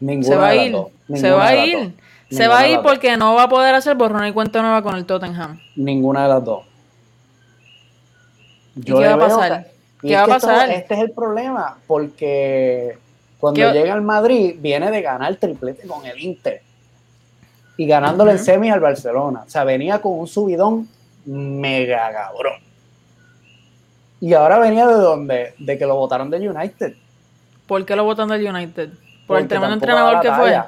[0.00, 0.76] Ninguna se va a ir.
[1.14, 1.94] se va a ir
[2.30, 4.94] Se va a ir porque no va a poder hacer borrón y cuenta nueva con
[4.96, 5.58] el Tottenham.
[5.76, 6.64] Ninguna de las dos.
[8.76, 9.64] ¿Y qué va a pasar?
[10.02, 10.70] que- ¿Qué va a esto- pasar?
[10.70, 12.98] este es el problema, porque
[13.38, 16.60] cuando ¿Qué- llega al Madrid viene de ganar triplete con el Inter
[17.78, 18.44] y ganándole en Ujú.
[18.44, 19.44] semis al Barcelona.
[19.46, 20.88] O sea, venía con un subidón
[21.24, 22.60] mega cabrón.
[24.22, 25.54] Y ahora venía de donde?
[25.58, 26.94] De que lo votaron del United.
[27.66, 28.90] ¿Por qué lo votan del United?
[29.26, 30.62] Por el Porque tremendo tampoco da entrenador que fue.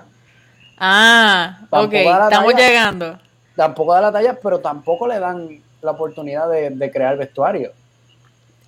[0.77, 2.67] Ah, Tampoco ok, estamos talla.
[2.69, 3.19] llegando.
[3.55, 7.71] Tampoco da la talla, pero tampoco le dan la oportunidad de, de crear vestuario.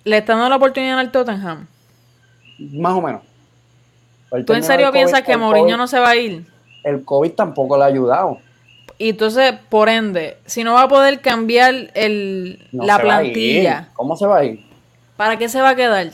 [0.05, 1.67] Le están dando la oportunidad al Tottenham.
[2.57, 3.21] Más o menos.
[4.31, 6.45] El ¿Tú en serio piensas que el Mourinho COVID- no se va a ir?
[6.85, 8.37] El COVID tampoco le ha ayudado.
[8.97, 14.15] Y entonces, por ende, si no va a poder cambiar el, No la plantilla, ¿Cómo
[14.15, 14.65] se va a ir?
[15.17, 16.11] ¿Para qué se va a quedar?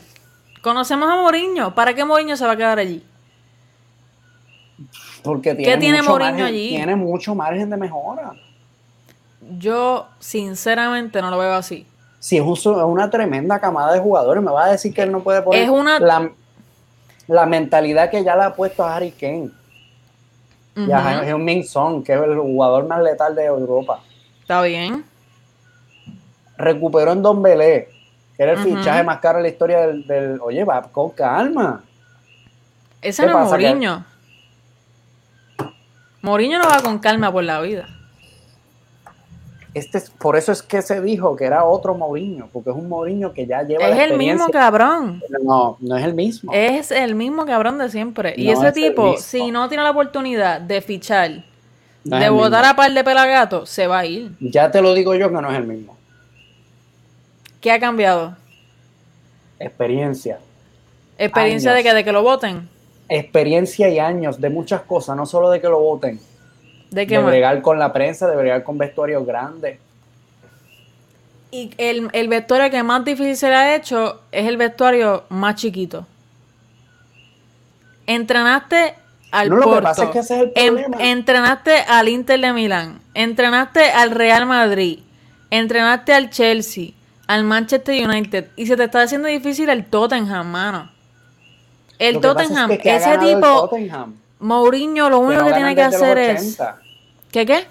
[0.62, 3.04] Conocemos a Mourinho, ¿para qué Mourinho se va a quedar allí?
[5.24, 6.68] Porque tiene, tiene mucho Mourinho margen, allí?
[6.70, 8.34] tiene mucho margen de mejora.
[9.58, 11.86] Yo, sinceramente, no lo veo así.
[12.20, 15.02] Si es, un su- es una tremenda camada de jugadores, me va a decir que
[15.02, 16.32] él no puede poner Es una- la,
[17.28, 19.50] la mentalidad que ya le ha puesto a Harry Kane
[20.76, 24.02] y a Heung-Min Son, que es el jugador más letal de Europa.
[24.42, 25.06] Está bien.
[26.58, 27.90] Recuperó en Don Belé,
[28.46, 31.84] que era el fichaje más caro en la historia del, del- Oye, va con calma.
[33.02, 34.06] Ese ¿Qué no es pasa, que- Mourinho.
[36.22, 37.88] Mourinho no va con calma por la vida.
[39.74, 42.88] Este es- por eso es que se dijo que era otro Mourinho, porque es un
[42.88, 45.22] Mourinho que ya lleva Es la el mismo cabrón.
[45.44, 46.52] No, no es el mismo.
[46.54, 48.36] Es el mismo cabrón de siempre.
[48.38, 51.44] Y ese es tipo, si no tiene la oportunidad de fichar,
[52.04, 54.32] No de votar a par de pelagatos, se va a ir.
[54.40, 55.98] Ya te lo digo yo que no es el mismo.
[57.64, 58.36] ¿Qué ha cambiado?
[59.58, 60.38] Experiencia.
[61.18, 61.84] ¿Experiencia Años.
[61.84, 62.68] de que, de que lo voten?
[63.08, 66.20] Experiencia y años de muchas cosas, no solo de que lo voten.
[66.92, 69.80] ¿De qué De bregar con la prensa, de bregar con vestuarios grandes.
[71.52, 75.56] Y el, el vestuario que más difícil se le ha hecho es el vestuario más
[75.56, 76.06] chiquito.
[78.08, 78.96] Entrenaste
[79.32, 80.98] al No, lo que pasa es que ese es el en- problema.
[81.00, 83.00] entrenaste al Inter de Milán.
[83.14, 85.00] Entrenaste al Real Madrid.
[85.50, 86.90] Entrenaste al Chelsea.
[87.28, 88.50] Al Manchester United.
[88.56, 90.90] Y se te está haciendo difícil el Tottenham, mano.
[92.00, 94.16] El es Tottenham, que ¿qué ha ese tipo, Tottenham?
[94.40, 96.60] Mourinho, lo único no que tiene que hacer es.
[96.60, 96.78] 80.
[97.32, 97.64] ¿Qué qué?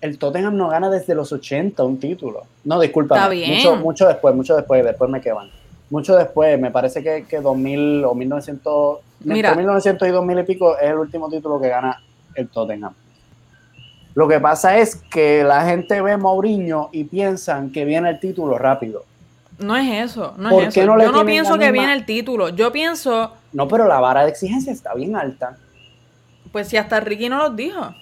[0.00, 2.42] El Tottenham no gana desde los 80 un título.
[2.64, 3.28] No, disculpa.
[3.28, 5.50] Mucho, mucho después, mucho después, después me quedan.
[5.90, 9.48] Mucho después, me parece que, que 2000 o 1900, Mira.
[9.50, 12.02] entre 1900 y 2000 y pico es el último título que gana
[12.34, 12.94] el Tottenham.
[14.14, 18.56] Lo que pasa es que la gente ve Mourinho y piensan que viene el título
[18.58, 19.04] rápido.
[19.58, 20.90] No es eso, no ¿Por es qué eso.
[20.90, 22.48] no le Yo no pienso que misma- viene el título.
[22.50, 25.56] Yo pienso, No, pero la vara de exigencia está bien alta.
[26.52, 27.94] pues si hasta Ricky no los dijo.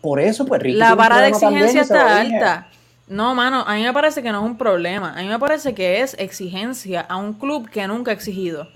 [0.00, 2.68] Por eso, pues Ricky La vara de exigencia está alta.
[3.08, 5.12] No, mano, a mí me parece que no es un problema.
[5.18, 8.68] A mí me parece que es exigencia a un club que nunca ha exigido.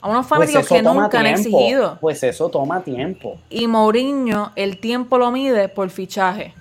[0.00, 1.98] A unos Pues fanáticos eso que nunca han exigido.
[2.00, 3.36] Pues eso toma tiempo.
[3.50, 6.54] Y Mourinho, el tiempo lo mide por fichaje.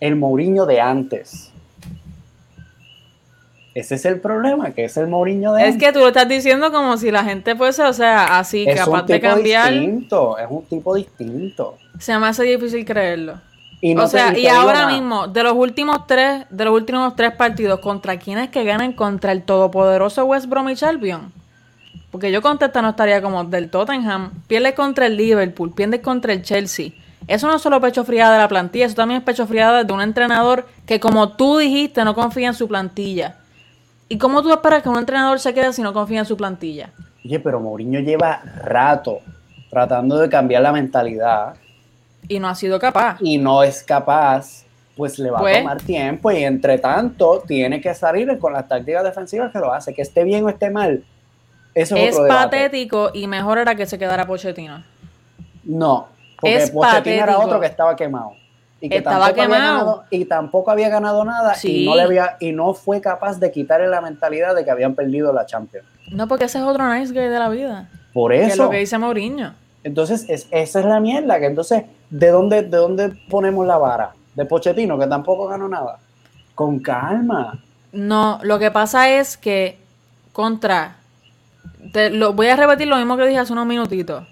[0.00, 1.52] el Mourinho de antes.
[3.74, 5.86] Ese es el problema, que es el Mourinho de Es antes.
[5.86, 9.02] que tú lo estás diciendo como si la gente fuese, o sea, así, es capaz
[9.02, 9.72] un de tipo cambiar.
[9.72, 11.76] distinto, es un tipo distinto.
[12.00, 13.40] Se me hace difícil creerlo.
[13.80, 17.32] Y no o sea, y ahora mismo, de los últimos tres, de los últimos tres
[17.36, 21.32] partidos, ¿contra quiénes que ganan contra el todopoderoso West Bromwich Albion?
[22.10, 26.42] Porque yo contesta no estaría como del Tottenham, pierdes contra el Liverpool, pierdes contra el
[26.42, 26.90] Chelsea.
[27.26, 29.92] Eso no es solo pecho friada de la plantilla, eso también es pecho friada de
[29.92, 33.36] un entrenador que como tú dijiste no confía en su plantilla.
[34.08, 36.90] ¿Y cómo tú esperas que un entrenador se quede si no confía en su plantilla?
[37.24, 39.18] Oye, pero Mourinho lleva rato
[39.68, 41.54] tratando de cambiar la mentalidad
[42.26, 43.18] Y no ha sido capaz.
[43.20, 44.64] y no es capaz,
[44.96, 48.66] pues le va Pues- a tomar tiempo y entre tanto tiene que salir con las
[48.66, 51.04] tácticas defensivas que lo hace, que esté bien o esté mal.
[51.78, 54.82] Eso es, Es otro patético y mejor era que se quedara Pochettino.
[55.64, 56.08] No,
[56.40, 57.46] porque Es Pochettino era patético.
[57.46, 58.32] otro que estaba quemado.
[58.80, 59.78] Y que Estaba tampoco había quemado.
[59.78, 61.82] ganado, y tampoco había ganado nada Sí.
[61.82, 64.94] y no le había y no fue capaz de quitarle la mentalidad de que habían
[64.94, 65.84] perdido la Champions.
[66.12, 67.88] No, porque ese es otro nice guy de la vida.
[68.14, 68.64] Por Que es eso.
[68.64, 69.52] lo que dice Mourinho.
[69.82, 74.12] Entonces, es- esa es la mierda, que entonces, ¿de dónde, ¿de dónde ponemos la vara?
[74.34, 75.98] De Pochettino, que tampoco ganó nada.
[76.54, 77.58] Con calma.
[77.92, 79.76] No, lo que pasa es que
[80.32, 80.97] contra.
[81.92, 84.26] Te lo, voy a repetir lo mismo que dije hace unos minutitos.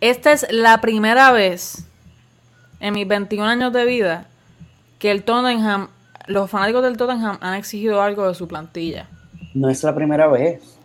[0.00, 1.86] Esta es la primera vez
[2.80, 4.26] en mis 21 años de vida
[4.98, 5.88] que el Tottenham,
[6.26, 9.06] los fanáticos del Tottenham han exigido algo de su plantilla.
[9.54, 10.78] No es la primera vez.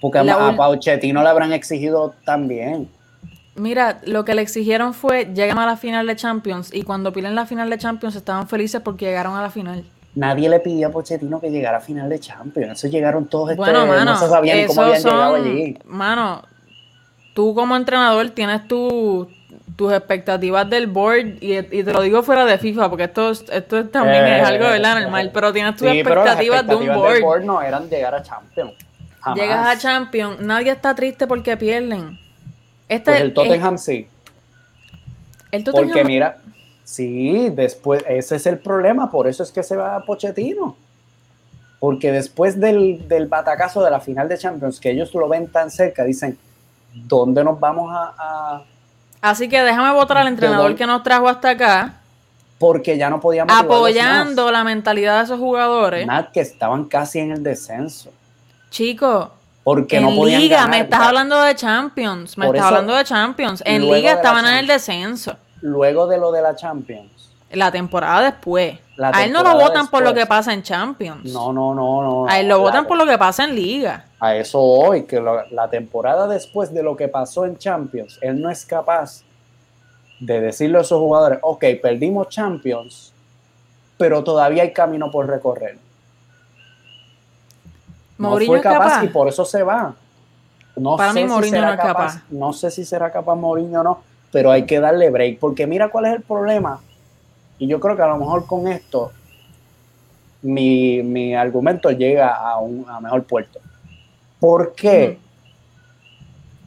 [0.00, 2.88] Porque a, La a Pochettino le habrán exigido también.
[3.54, 7.34] Mira, lo que le exigieron fue llegar a la final de Champions y cuando piden
[7.34, 9.84] la final de Champions estaban felices porque llegaron a la final.
[10.16, 12.72] Nadie le pidió a Pochettino que llegara a final de Champions.
[12.78, 13.64] Eso llegaron todos estos.
[13.64, 15.78] Bueno, mano, no se sabía ni cómo habían llegado allí.
[15.84, 16.42] Mano,
[17.34, 19.28] tú como entrenador tienes tu-
[19.76, 23.44] tus expectativas del board y, y te lo digo fuera de FIFA porque esto, es-
[23.52, 24.96] esto es- también Eh, es algo ¿verdad?
[24.98, 27.44] eh, normal, pero tienes tus Sí, pero las expectativas, de un expectativas del board.
[27.44, 28.72] no eran llegar a Champions.
[29.20, 29.38] Jamás.
[29.38, 32.18] Llegas a Champions, nadie está triste porque pierden.
[32.88, 34.08] Este, Pues el Tottenham sí.
[35.50, 36.38] el Tottenham- Porque mira,
[36.86, 40.76] sí, después, ese es el problema, por eso es que se va a Pochettino.
[41.78, 45.70] Porque después del, del batacazo de la final de Champions, que ellos lo ven tan
[45.70, 46.38] cerca, dicen,
[46.94, 48.14] ¿dónde nos vamos a...?
[48.16, 48.62] a-?"
[49.20, 51.94] Así que déjame votar al entrenador que nos trajo hasta acá,
[52.58, 53.54] Porque ya no podíamos...
[53.54, 56.06] apoyando la mentalidad de esos jugadores.
[56.06, 58.10] Nada, que estaban casi en el descenso.
[58.70, 59.28] Chicos,
[59.64, 60.70] Porque en no podían Liga, ganar.
[60.70, 63.62] me estás hablando de Champions, me Por estás eso, hablando de Champions.
[63.66, 65.36] En Liga estaban en el descenso.
[65.62, 67.30] Luego de lo de la Champions.
[67.52, 68.78] La temporada después.
[68.96, 71.32] La a él no lo votan por lo que pasa en Champions.
[71.32, 72.26] No, no, no, no.
[72.28, 74.04] a él lo votan por lo que pasa en Liga.
[74.18, 78.40] A eso hoy, que lo- la temporada después de lo que pasó en Champions, él
[78.40, 79.22] no es capaz
[80.18, 83.12] de decirle a esos jugadores, ok, perdimos Champions,
[83.98, 85.78] pero todavía hay camino por recorrer.
[88.18, 89.04] Mourinho no fue capaz, capaz.
[89.04, 89.94] y por eso se va.
[90.76, 92.22] No Para sé mí si Mourinho será no es capaz.
[92.30, 93.98] No sé si será capaz Mourinho o no,
[94.36, 96.78] pero hay que darle break, porque mira cuál es el problema.
[97.58, 99.10] Y yo creo que a lo mejor con esto
[100.42, 103.60] mi, mi argumento llega a un a mejor puerto.
[104.38, 105.16] ¿Por qué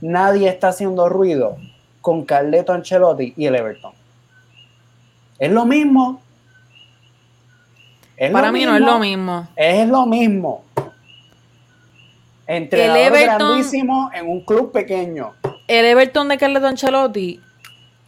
[0.01, 1.57] nadie está haciendo ruido
[2.01, 3.91] con Carleto Ancelotti y el Everton?
[5.38, 6.24] Es lo mismo.
[8.17, 9.47] Es Para lo mí no es lo mismo.
[9.55, 10.63] Es lo mismo.
[12.47, 15.34] Entrenador Everton- grandísimo en un club pequeño.
[15.67, 17.39] El Everton de Carleto Ancelotti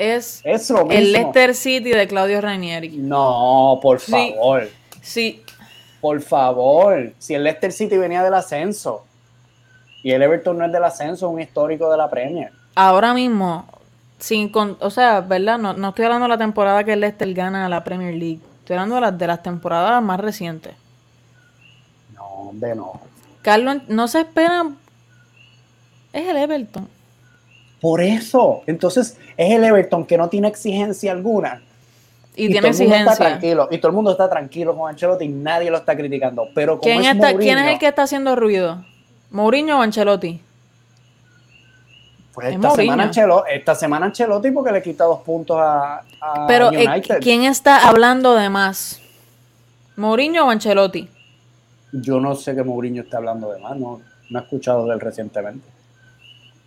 [0.02, 0.92] es Es lo mismo.
[0.92, 2.90] el Leicester City de Claudio Ranieri.
[2.98, 4.70] No, por favor.
[5.02, 5.44] Sí,
[6.00, 7.14] Por favor.
[7.20, 9.06] Si el Leicester City venía del ascenso
[10.04, 12.52] y el Everton no es del ascenso, es un histórico de la Premier.
[12.76, 13.66] ahora mismo,
[14.18, 15.58] sin con- o sea, ¿verdad?
[15.60, 18.40] No, no estoy hablando de la temporada que el Leicester gana la Premier League.
[18.60, 20.74] Estoy hablando de las, de las temporadas más recientes.
[22.16, 23.00] No, hombre, no.
[23.42, 24.66] Carlos, no se espera.
[26.14, 26.88] Es el Everton.
[27.82, 28.62] Por eso.
[28.68, 31.64] Entonces, es el Everton que no tiene exigencia alguna.
[32.36, 33.68] Y, tiene todo el mundo está tranquilo.
[33.72, 36.48] Y todo el mundo está tranquilo con Ancelotti y nadie lo está criticando.
[36.56, 38.86] Pero como ¿Quién, es está- ¿Quién es el que está haciendo ruido?
[39.32, 40.40] ¿Mourinho o Ancelotti?
[42.34, 46.48] Pues Es esta semana, Ancelotti, esta semana Ancelotti porque le quita dos puntos a, a
[46.48, 47.20] Pero, eh, United.
[47.20, 49.02] ¿quién está hablando de más?
[49.98, 51.10] ¿Mourinho o Ancelotti?
[51.92, 55.02] Yo no sé que Mourinho está hablando de más, no, no he escuchado de él
[55.02, 55.68] recientemente.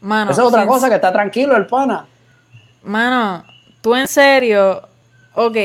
[0.05, 2.05] Mano, Esa es otra cosa, que está tranquilo el pana.
[2.83, 3.43] Mano,
[3.81, 4.83] tú en serio,
[5.35, 5.57] ok.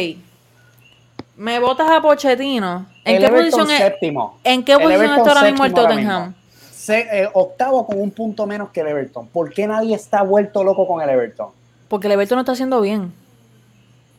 [1.35, 2.85] Me votas a Pochettino.
[3.03, 3.77] ¿En El qué Everton posición es?
[3.79, 4.39] séptimo.
[4.45, 6.21] ¿En qué El posición Everton está ahora mismo el Tottenham?
[6.27, 6.33] mismo.
[6.71, 9.27] Se- eh, octavo con un punto menos que el Everton.
[9.27, 11.49] ¿Por qué nadie está vuelto loco con el Everton?
[11.89, 13.13] Porque el Everton no está haciendo bien.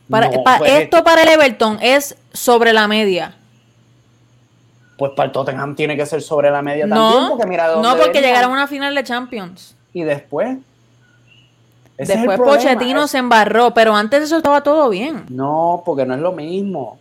[0.07, 3.33] Para, No, pa- pues, esto para el Everton es sobre la media.
[4.97, 7.97] Pues para el Tottenham tiene que ser sobre la media también, No, porque mira no
[7.97, 9.75] porque llegaron a una final de Champions.
[9.93, 10.57] Y después.
[11.97, 15.25] Ese Después Pochettino es- se embarró, pero antes eso estaba todo bien.
[15.29, 16.97] No, porque no es lo mismo.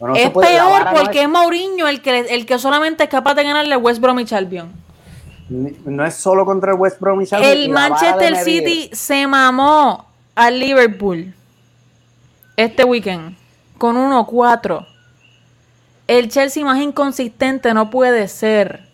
[0.00, 3.76] No es peor porque es Mourinho el que, el que solamente es capaz de ganarle
[3.76, 4.72] West Bromwich Albion.
[5.48, 8.36] No es solo contra el West Bromwich Albion El Manchester.
[8.36, 11.32] City se mamó al Liverpool
[12.56, 13.36] este weekend
[13.78, 14.86] con 1-4.
[16.06, 18.88] El Chelsea más inconsistente no puede ser.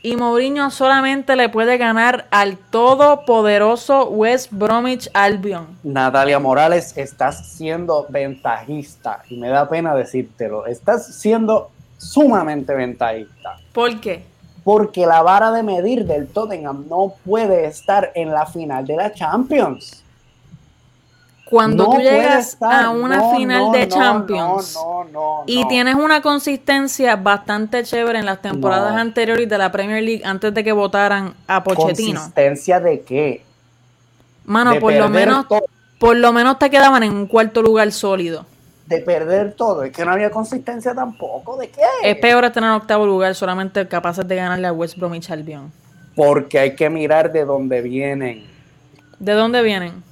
[0.00, 5.66] Y Mourinho solamente le puede ganar al todopoderoso West Bromwich Albion.
[5.82, 10.66] Natalia Morales, estás siendo ventajista y me da pena decírtelo.
[10.66, 13.58] Estás siendo sumamente ventajista.
[13.72, 14.22] ¿Por qué?
[14.62, 19.12] Porque la vara de medir del Tottenham no puede estar en la final de la
[19.12, 20.04] Champions.
[21.50, 22.84] Cuando No tú llegas estar.
[22.84, 24.76] a una No, final no, de Champions
[25.46, 30.52] y tienes una consistencia bastante chévere en las temporadas anteriores de la Premier League antes
[30.52, 32.20] de que votaran a Pochettino.
[32.20, 33.44] ¿Consistencia de qué?
[34.44, 35.64] Mano, de por lo menos todo.
[35.98, 38.46] por lo menos te quedaban en un cuarto lugar sólido.
[38.86, 39.82] De perder todo.
[39.84, 41.56] Es que no había consistencia tampoco.
[41.58, 41.82] ¿De qué?
[42.02, 45.72] Es peor estar en octavo lugar solamente capaces de ganarle a West Bromwich Albion.
[46.14, 48.46] Porque hay que mirar de dónde vienen.
[49.18, 50.04] ¿De dónde vienen?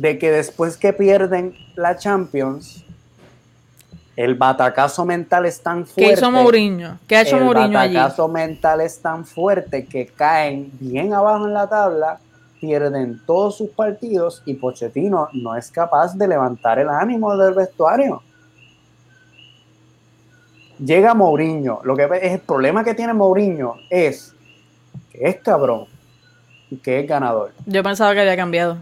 [0.00, 2.84] De que después que pierden la Champions,
[4.16, 6.02] el batacazo mental es tan fuerte.
[6.02, 6.98] ¿Qué hizo Mourinho?
[7.06, 7.94] ¿Qué ha hecho el Mourinho allí?
[7.94, 12.18] batacazo mental es tan fuerte que caen bien abajo en la tabla
[12.60, 18.22] pierden todos sus partidos y Pochettino no es capaz de levantar el ánimo del vestuario.
[20.78, 21.80] Llega Mourinho.
[21.84, 24.34] Lo que es el problema que tiene Mourinho es
[25.12, 25.84] que es cabrón
[26.70, 27.52] y que es ganador.
[27.66, 28.78] Yo pensaba que había cambiado.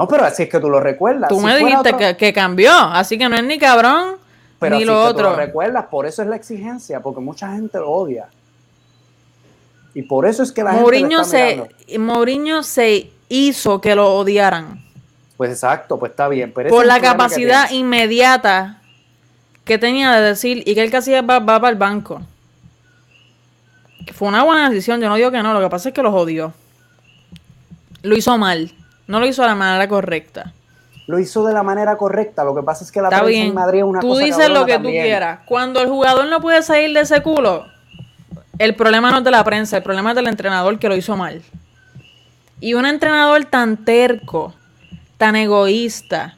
[0.00, 1.28] No, pero así es que tú lo recuerdas.
[1.28, 4.20] Tú me dijiste que, que, cambió, así que no es ni cabrón
[4.60, 5.30] pero ni lo otro.
[5.30, 8.28] lo recuerdas, por eso es la exigencia, porque mucha gente lo odia.
[9.94, 14.84] Y por eso es que la Mourinho gente se Mourinho se hizo que lo odiaran.
[15.36, 16.52] Pues exacto, pues está bien.
[16.54, 18.82] Pero por la capacidad inmediata
[19.64, 22.20] que tenía de decir, y que él casi va, va para el banco.
[24.12, 26.14] Fue una buena decisión, yo no digo que no, lo que pasa es que los
[26.14, 26.52] odió.
[28.02, 28.72] Lo hizo mal,
[29.10, 30.52] no lo hizo de la manera correcta
[31.10, 32.44] lo hizo de la manera correcta.
[32.44, 34.26] Lo que pasa es que la Está prensa en Madrid es una tú cosa Tú
[34.26, 35.40] dices lo que tú quieras.
[35.44, 37.66] Cuando el jugador no puede salir de ese culo,
[38.58, 41.16] el problema no es de la prensa, el problema es del entrenador que lo hizo
[41.16, 41.42] mal.
[42.60, 44.54] Y un entrenador tan terco,
[45.18, 46.36] tan egoísta,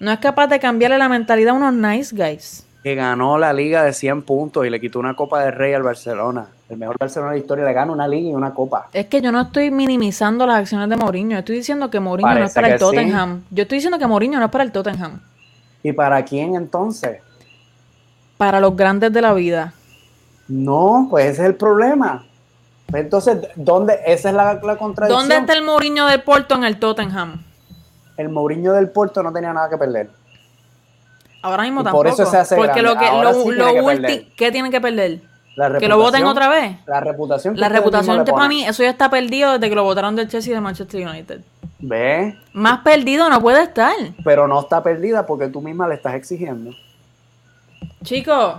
[0.00, 2.66] no es capaz de cambiarle la mentalidad a unos nice guys.
[2.82, 5.82] Que ganó la liga de 100 puntos y le quitó una Copa de Rey al
[5.82, 8.88] Barcelona el mejor Barcelona de la historia le gana una liga y una copa.
[8.92, 11.36] Es que yo no estoy minimizando las acciones de Mourinho.
[11.36, 13.42] Estoy diciendo que Mourinho no es para el Tottenham.
[13.50, 15.20] Yo estoy diciendo que Mourinho no es para el Tottenham.
[15.82, 17.18] ¿Y para quién entonces?
[18.36, 19.74] Para los grandes de la vida.
[20.46, 22.24] No, pues ese es el problema.
[22.92, 23.98] Entonces, ¿dónde?
[24.06, 25.28] Esa es la, la contradicción.
[25.28, 27.42] ¿Dónde está el Mourinho del Porto en el Tottenham?
[28.16, 30.08] El Mourinho del Porto no tenía nada que perder.
[31.42, 32.04] Ahora mismo tampoco.
[32.04, 35.29] Por eso se hace Porque lo que, lo, último, ¿qué tienen que perder?
[35.78, 36.76] Que lo voten otra vez.
[36.86, 37.56] La reputación.
[37.56, 40.54] la reputación para mí, eso ya está perdido desde que lo votaron del Chelsea y
[40.54, 41.40] de Manchester United.
[41.78, 42.36] ¿Ve?
[42.52, 43.94] Más perdido no puede estar.
[44.22, 46.72] Pero no está perdida porque tú misma le estás exigiendo.
[48.04, 48.56] Chicos.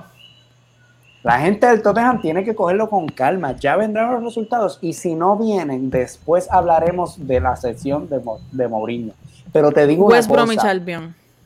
[1.23, 3.55] La gente del Tottenham tiene que cogerlo con calma.
[3.55, 4.79] Ya vendrán los resultados.
[4.81, 8.19] Y si no vienen, después hablaremos de la sesión de,
[8.51, 9.13] de Mourinho.
[9.53, 10.73] Pero te digo una cosa.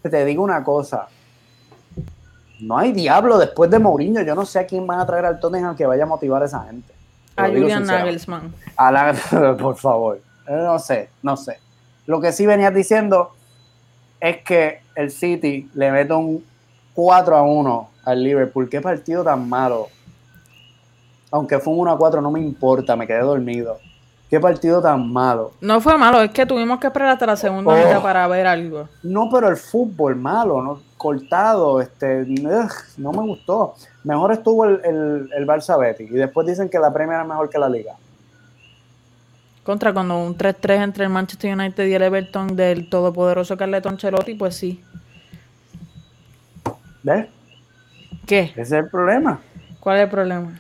[0.02, 1.08] Te digo una cosa
[2.60, 4.22] no hay diablo después de Mourinho.
[4.22, 6.46] Yo no sé a quién van a traer al Tottenham que vaya a motivar a
[6.46, 6.94] esa gente.
[7.36, 8.54] A Julian Nagelsmann.
[9.60, 10.22] por favor.
[10.48, 11.60] Eh, no sé, no sé.
[12.06, 13.32] Lo que sí venías diciendo
[14.20, 16.44] es que el City le mete un
[16.94, 18.70] 4 a 1 al Liverpool.
[18.70, 19.88] Qué partido tan malo.
[21.32, 23.80] Aunque fue un 1 a 4, no me importa, me quedé dormido.
[24.36, 25.54] Qué partido tan malo.
[25.62, 28.04] No fue malo, es que tuvimos que esperar hasta la segunda oh.
[28.04, 28.90] para ver algo.
[29.02, 30.82] No, pero el fútbol malo, ¿no?
[30.98, 32.26] cortado, este,
[32.98, 33.76] no me gustó.
[34.04, 36.04] Mejor estuvo el, el, el Barça Betty.
[36.04, 37.94] Y después dicen que la Premier era mejor que la Liga.
[39.64, 44.34] Contra cuando un 3-3 entre el Manchester United y el Everton del todopoderoso Carleton Ancelotti,
[44.34, 44.84] pues sí.
[47.04, 47.28] ¿Ves?
[48.26, 48.52] ¿Qué?
[48.52, 49.40] Ese es el problema.
[49.80, 50.60] ¿Cuál es el problema?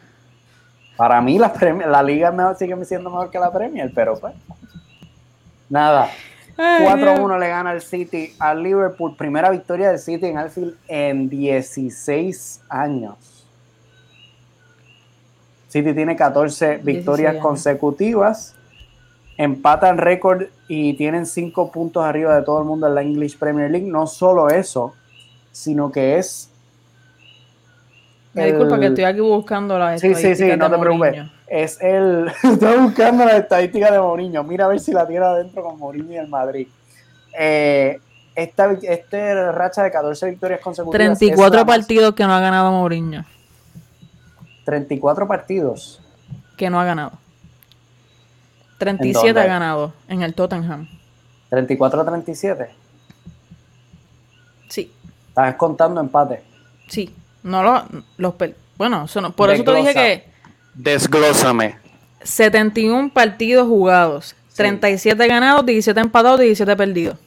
[0.98, 1.54] Para mí la,
[1.88, 4.34] la liga mejor, sigue siendo mejor que la Premier, pero pues.
[5.70, 6.10] Nada.
[6.58, 9.16] 4-1 le gana el City al Liverpool.
[9.18, 13.46] Primera victoria del City en Anfield en 16 años.
[15.68, 18.56] City tiene 14 victorias consecutivas.
[19.38, 23.70] Empatan récord y tienen 5 puntos arriba de todo el mundo en la English Premier
[23.70, 23.86] League.
[23.86, 24.94] No solo eso,
[25.52, 26.50] sino que es
[28.36, 31.26] me disculpa que estoy aquí buscando las sí, Sí, sí, no te preocupes.
[31.48, 32.30] Es el.
[32.44, 34.44] estoy buscando las estadísticas de Mourinho.
[34.44, 36.68] Mira a ver si la tiene adentro con Mourinho y el Madrid.
[37.38, 37.98] Eh,
[38.36, 41.18] esta, este racha de 14 victorias consecutivas.
[41.18, 43.24] 34 partidos que no ha ganado Mourinho.
[44.66, 46.02] 34 partidos.
[46.58, 47.14] Que no ha ganado.
[48.80, 50.90] 37 ha ganado en el Tottenham.
[51.50, 52.70] 34 a 37.
[54.68, 54.92] Sí.
[55.30, 56.44] Estás contando empate.
[56.88, 57.16] Sí.
[57.46, 57.86] No lo,
[58.18, 58.34] los
[58.76, 60.28] bueno, por eso te dije que
[60.74, 61.78] desglósame.
[62.24, 67.18] 71 partidos jugados, 37 ganados, 17 empatados, 17 perdidos.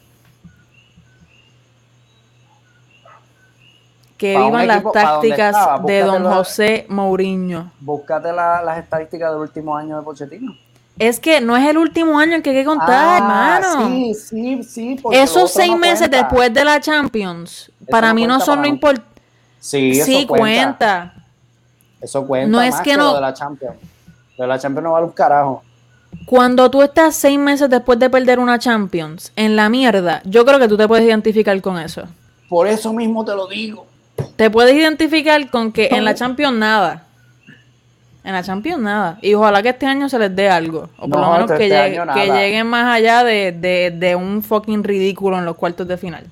[4.17, 5.57] Que vivan las tácticas
[5.87, 7.71] de don José Mourinho.
[7.79, 10.57] Búscate las estadísticas del último año de Pochettino.
[10.99, 13.89] Es que no es el último año el que hay que contar, ah, hermano.
[13.89, 15.01] Sí, sí, sí.
[15.13, 19.08] Esos seis meses después de la Champions, para mí no son lo importante
[19.61, 21.15] Sí, eso cuenta.
[22.01, 22.49] Eso cuenta.
[22.49, 23.15] No es que, no.
[23.15, 23.77] de la Champions.
[24.37, 25.63] de la Champions no vale un carajo.
[26.27, 30.59] Cuando tú estás seis meses después de perder una Champions en la mierda, yo creo
[30.59, 32.05] que tú te puedes identificar con eso.
[32.49, 33.87] Por eso mismo te lo digo.
[34.37, 37.05] Te puedes identificar con que en la Champions nada.
[38.25, 39.19] En la Champions nada.
[39.23, 40.89] Y ojalá que este año se les dé algo.
[40.99, 44.85] O por lo menos este que, que, lleguen más allá de, de, de un fucking
[44.85, 46.25] ridículo en los cuartos de final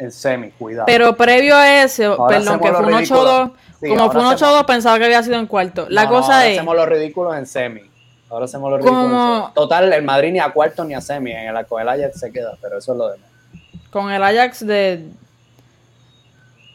[0.00, 0.86] en semi, cuidado.
[0.86, 5.04] Pero previo a eso, perdón, que fue un 8-2, como fue un 8-2, pensaba que
[5.04, 5.86] había sido en cuarto.
[5.88, 6.58] La cosa es.
[6.58, 7.82] Hacemos los ridículos en semi.
[8.30, 9.02] Ahora hacemos los ridículos.
[9.10, 11.32] Como- Total, el Madrid ni a cuarto ni a semi.
[11.32, 13.28] En el, con el Ajax se queda, pero eso es lo demás.
[13.90, 15.04] Con el Ajax de...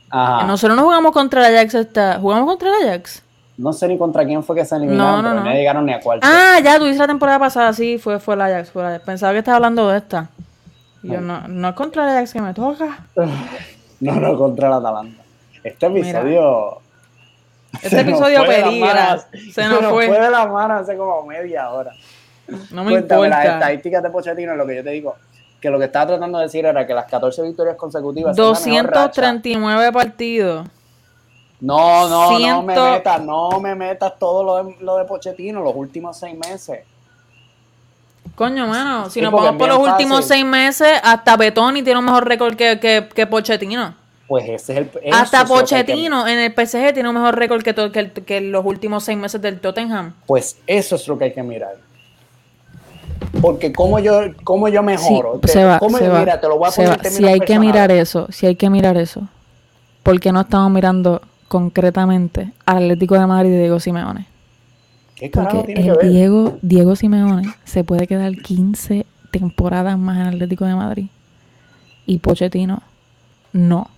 [0.10, 0.42] Ajá.
[0.42, 2.20] No, Nosotros no jugamos contra el Ajax esta...
[2.20, 3.24] ¿Jugamos contra el Ajax?
[3.72, 5.50] sé ni contra quién fue que se eliminaron, No, no, pero no.
[5.50, 6.28] no llegaron ni a cuarto.
[6.30, 9.06] Ah, ya, tú dices la temporada pasada, sí, fue, fue el Ajax, fue el Ajax.
[9.06, 10.30] Pensaba que estabas hablando de esta.
[11.06, 13.06] Y Yo no, no es contra el Ajax que me toca.
[14.02, 15.24] No, no, contra el Atalanta.
[15.64, 16.20] Este Mira.
[16.20, 16.80] episodio.
[17.74, 19.26] Este se nos episodio las peligra.
[19.54, 20.10] Se nos fue.
[20.10, 21.92] de las manos hace como media hora.
[22.72, 23.54] No me Cuéntame las importa.
[23.54, 25.16] estadísticas de Pochettino, es lo que yo te digo.
[25.62, 28.36] Que lo que estaba tratando de decir era que las 14 victorias consecutivas.
[28.36, 28.52] son la
[28.82, 29.22] mejor racha.
[29.22, 30.68] 239 partidos.
[31.62, 35.74] No, no, no me metas, no me metas todo lo de, lo de Pochettino, los
[35.74, 36.82] últimos seis meses.
[38.34, 42.00] Coño, mano, si Sí, nos porque vamos por los últimos seis meses, hasta Betoni tiene
[42.00, 43.94] un mejor récord que, que, que Pochettino.
[44.28, 45.14] Pues ese es el.
[45.14, 48.66] hasta que que- Pochettino en el PSG tiene un mejor récord que, to- que, los
[48.66, 50.14] últimos seis meses del Tottenham.
[50.26, 51.76] Pues eso es lo que hay que mirar.
[53.42, 55.40] Porque como yo, como yo mejoro.
[55.42, 57.08] Te- se va, cómo- se va, mira, te lo voy a se poner va.
[57.08, 59.22] en Si hay que mirar eso, si hay que mirar eso,
[60.04, 64.28] ¿por qué no estamos mirando concretamente al Atlético de Madrid de Diego Simeone?
[65.16, 66.12] ¿Qué carajo Porque tiene el que ver?
[66.14, 71.08] Diego, Diego Simeone se puede quedar 15 temporadas más en Atlético de Madrid.
[72.06, 72.84] Y Pochettino
[73.54, 73.90] no.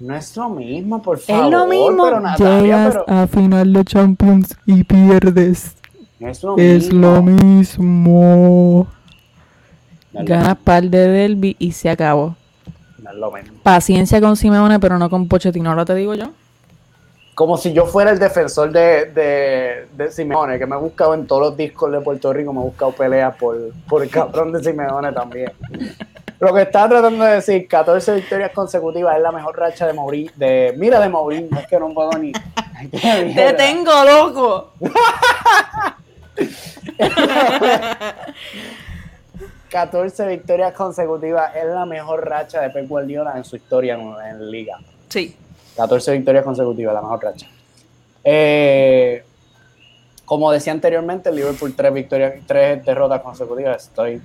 [0.00, 1.50] No es lo mismo, por Es favor.
[1.50, 2.04] lo mismo.
[2.04, 5.74] Pero Natalia, pero a final de Champions y pierdes.
[6.20, 7.00] no es lo Es mismo.
[7.00, 8.86] lo mismo.
[10.12, 12.36] No es Ganas par de derby y se acabó.
[13.02, 13.58] no es lo mismo.
[13.64, 16.30] Paciencia con Simeone, pero no con Pochettino, ahora te digo yo.
[17.38, 21.24] Como si yo fuera el defensor de, de, de Simeone, que me he buscado en
[21.24, 23.56] todos los discos de Puerto Rico, me he buscado peleas por,
[23.88, 25.52] por el cabrón de Simeone también.
[26.40, 30.32] Lo que estaba tratando de decir, 14 victorias consecutivas es la mejor racha de Mourinho.
[30.34, 32.32] De, mira de Mourinho, es que no puedo ni...
[32.90, 34.72] ¡Te tengo loco!
[39.70, 44.50] 14 victorias consecutivas es la mejor racha de Pep Guardiola en su historia en, en
[44.50, 44.76] liga.
[45.08, 45.36] Sí.
[45.78, 47.46] 14 victorias consecutivas, la mejor racha.
[48.24, 49.22] Eh,
[50.24, 53.84] como decía anteriormente, Liverpool tres victorias, tres derrotas consecutivas.
[53.84, 54.20] Estoy,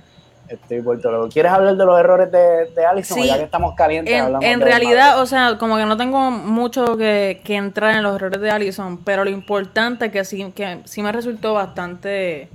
[0.48, 1.28] estoy vuelto loco.
[1.32, 3.18] ¿Quieres hablar de los errores de, de Alisson?
[3.18, 3.28] Sí.
[3.28, 7.40] Ya que estamos calientes, En, en realidad, o sea, como que no tengo mucho que,
[7.44, 11.12] que entrar en los errores de Allison, pero lo importante que sí, que sí me
[11.12, 12.48] resultó bastante,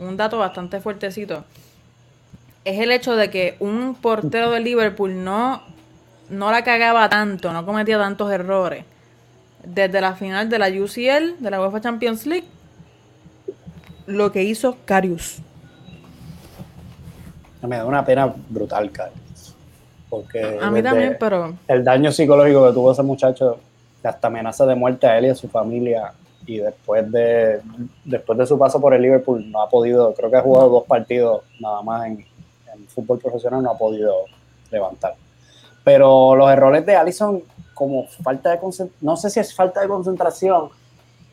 [0.00, 1.44] un dato bastante fuertecito,
[2.64, 5.62] es el hecho de que un portero de Liverpool no,
[6.30, 8.84] no la cagaba tanto, no cometía tantos errores.
[9.64, 12.46] Desde la final de la UCL, de la UEFA Champions League,
[14.06, 15.38] lo que hizo Karius.
[17.62, 19.54] me da una pena brutal, Carlos.
[20.10, 23.58] Porque A mí también, pero el daño psicológico que tuvo ese muchacho,
[24.02, 26.12] hasta amenaza de muerte a él y a su familia,
[26.46, 27.60] y después de,
[28.04, 30.84] después de su paso por el Liverpool, no ha podido, creo que ha jugado dos
[30.84, 32.18] partidos nada más en,
[32.74, 34.12] en fútbol profesional, no ha podido
[34.70, 35.14] levantar.
[35.84, 37.42] Pero los errores de Allison,
[37.74, 40.70] como falta de concentración, no sé si es falta de concentración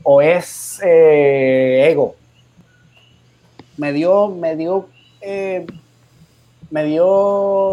[0.04, 2.16] o es eh, ego.
[3.78, 4.88] Me dio, me dio,
[5.22, 5.66] eh,
[6.70, 7.06] me dio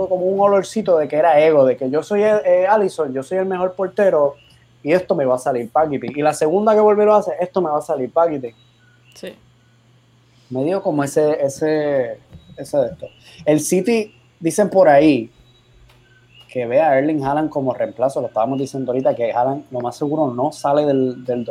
[0.09, 3.39] como un olorcito de que era ego, de que yo soy eh, Allison, yo soy
[3.39, 4.37] el mejor portero
[4.83, 6.07] y esto me va a salir paquete.
[6.15, 8.55] Y la segunda que volverlo a hacer, esto me va a salir paquete.
[9.15, 9.35] sí.
[10.51, 12.19] Me dio como ese, ese,
[12.57, 13.07] ese de esto.
[13.45, 15.31] El City, dicen por ahí,
[16.49, 19.97] que ve a Erling Haaland como reemplazo, lo estábamos diciendo ahorita, que Haaland lo más
[19.97, 21.47] seguro no sale del, del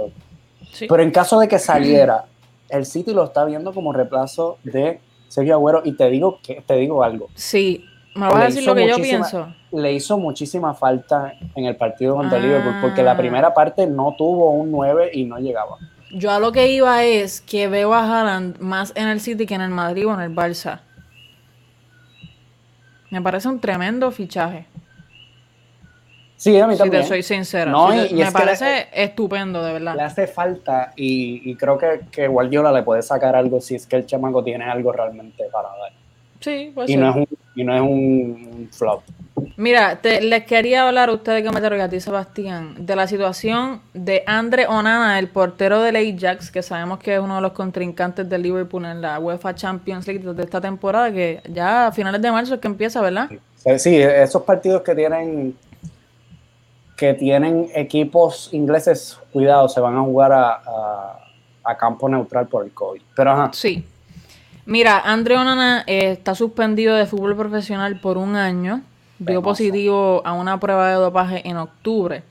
[0.71, 0.87] sí.
[0.89, 2.25] Pero en caso de que saliera,
[2.69, 6.75] el City lo está viendo como reemplazo de Sergio Agüero y te digo que te
[6.75, 7.27] digo algo.
[7.35, 7.85] Sí,
[8.15, 9.53] me vas a decir lo que yo pienso.
[9.71, 12.41] Le hizo muchísima falta en el partido contra Ah.
[12.41, 15.77] Liverpool porque la primera parte no tuvo un 9 y no llegaba.
[16.13, 19.55] Yo a lo que iba es que veo a Haaland más en el City que
[19.55, 20.79] en el Madrid o en el Barça.
[23.11, 24.65] Me parece un tremendo fichaje.
[26.37, 27.01] Sí, a mí Si también.
[27.01, 27.71] te soy sincera.
[27.71, 29.95] No, Si y- te- y me es que parece estupendo, de verdad.
[29.95, 33.87] Le hace falta y, y creo que, que Guardiola le puede sacar algo si es
[33.87, 35.91] que el chamaco tiene algo realmente para dar.
[36.39, 37.01] Sí, puede Y ser.
[37.01, 39.01] no es un, y no es un, flop.
[39.55, 43.07] Mira, te- les quería hablar a ustedes que me y a ti, Sebastián, de la
[43.07, 47.53] situación de Andre Onana, el portero del Ajax, que sabemos que es uno de los
[47.53, 52.21] contrincantes del Liverpool en la UEFA Champions League de esta temporada, que ya a finales
[52.21, 53.27] de marzo es que empieza, ¿verdad?
[53.77, 55.55] Sí, esos partidos que tienen
[56.97, 61.19] que tienen equipos ingleses, cuidado, se van a jugar a, a-
[61.63, 63.01] a campo neutral por el COVID.
[63.15, 63.85] Pero ajá, Sí.
[64.65, 68.81] Mira, Andre Onana eh, está suspendido de fútbol profesional por un año.
[69.19, 72.23] Dio positivo a una prueba de dopaje en octubre.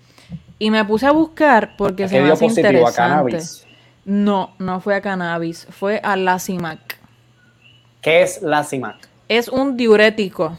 [0.59, 2.97] Y me puse a buscar porque se me dio hace positivo a interesante.
[2.97, 3.67] cannabis.
[4.05, 6.99] No, no fue a cannabis, fue a Lacimac.
[8.03, 8.97] ¿Qué es la CIMAC?
[9.29, 10.57] Es un diurético.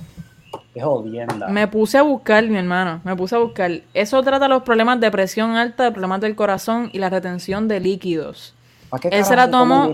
[0.80, 1.48] Jodienda.
[1.48, 3.72] Me puse a buscar, mi hermano, me puse a buscar.
[3.94, 7.80] Eso trata los problemas de presión alta, de problemas del corazón y la retención de
[7.80, 8.54] líquidos.
[8.90, 9.94] ¿Para qué Él se la tomó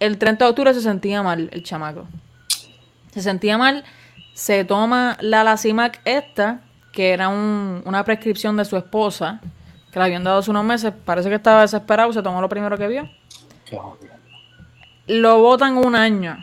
[0.00, 2.06] el 30 de octubre, se sentía mal, el chamaco.
[3.12, 3.84] Se sentía mal,
[4.34, 6.60] se toma la Lacimac esta,
[6.92, 9.40] que era un- una prescripción de su esposa,
[9.92, 10.92] que le habían dado hace unos meses.
[11.04, 13.08] Parece que estaba desesperado, se tomó lo primero que vio.
[13.66, 13.78] Qué.
[15.06, 16.42] Lo votan un año.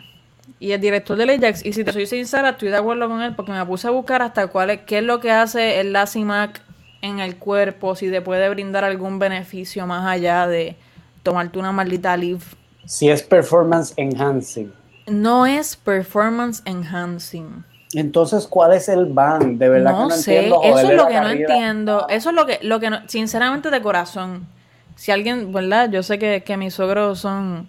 [0.62, 3.34] Y el director del Ajax, y si te soy sincera, estoy de acuerdo con él
[3.34, 6.60] porque me puse a buscar hasta cuál es, qué es lo que hace el Lacimac
[7.00, 10.76] en el cuerpo, si te puede brindar algún beneficio más allá de
[11.22, 12.42] tomarte una maldita leave.
[12.84, 14.70] Si es performance enhancing.
[15.06, 17.64] No es performance enhancing.
[17.94, 19.58] Entonces, ¿cuál es el ban?
[19.58, 20.62] De verdad que No no sé, entiendo.
[20.62, 22.06] eso es lo que no entiendo.
[22.10, 24.46] Eso es lo que, lo que no, sinceramente de corazón.
[24.94, 25.90] Si alguien, ¿verdad?
[25.90, 27.66] Yo sé que, que mis suegros son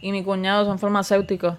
[0.00, 1.56] y mi cuñado son farmacéuticos.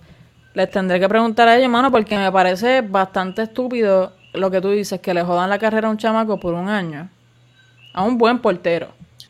[0.54, 4.70] Les tendré que preguntar a ellos, mano, porque me parece bastante estúpido lo que tú
[4.70, 7.10] dices, que le jodan la carrera a un chamaco por un año.
[7.93, 8.88] A un buen portero.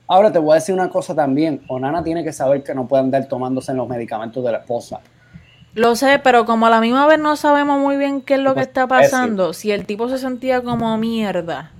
[0.07, 1.61] Ahora te voy a decir una cosa también.
[1.67, 4.99] Onana tiene que saber que no puede andar tomándose los medicamentos de la esposa.
[5.73, 8.49] Lo sé, pero como a la misma vez no sabemos muy bien qué es lo
[8.49, 11.71] que Pues, está es pasando, si el tipo se sentía como mierda.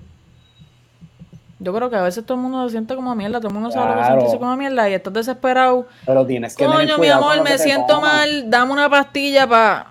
[1.64, 3.70] Yo creo que a veces todo el mundo se siente como mierda, todo el mundo
[3.70, 4.16] sabe lo que Claro.
[4.16, 5.86] sentirse como mierda y estás desesperado.
[6.08, 8.14] Pero tienes que tener Coño, mi con amor, lo que me siento tomas.
[8.14, 9.88] mal, dame una pastilla para...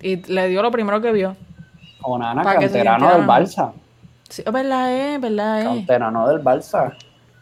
[0.00, 1.36] Y le dio lo primero que vio.
[2.02, 3.26] Onana, Pa' que se canterano del.
[3.26, 3.72] Barça.
[4.28, 5.66] Sí, verdad, es verdad, es.
[5.66, 6.94] Canterano del Barça.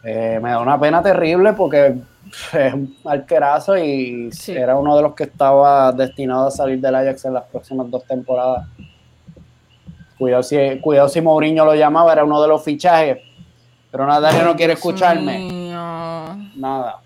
[0.03, 1.95] Eh, me da una pena terrible porque
[2.53, 4.53] es un arquerazo y Sí.
[4.53, 8.03] era uno de los que estaba destinado a salir del Ajax en las próximas dos
[8.05, 8.65] temporadas.
[10.19, 13.17] Cuidado si, cuidado si Mourinho lo llamaba, era uno de los fichajes.
[13.89, 15.39] Pero Natalia no quiere escucharme.
[15.39, 15.79] mío.
[16.55, 16.97] Nada.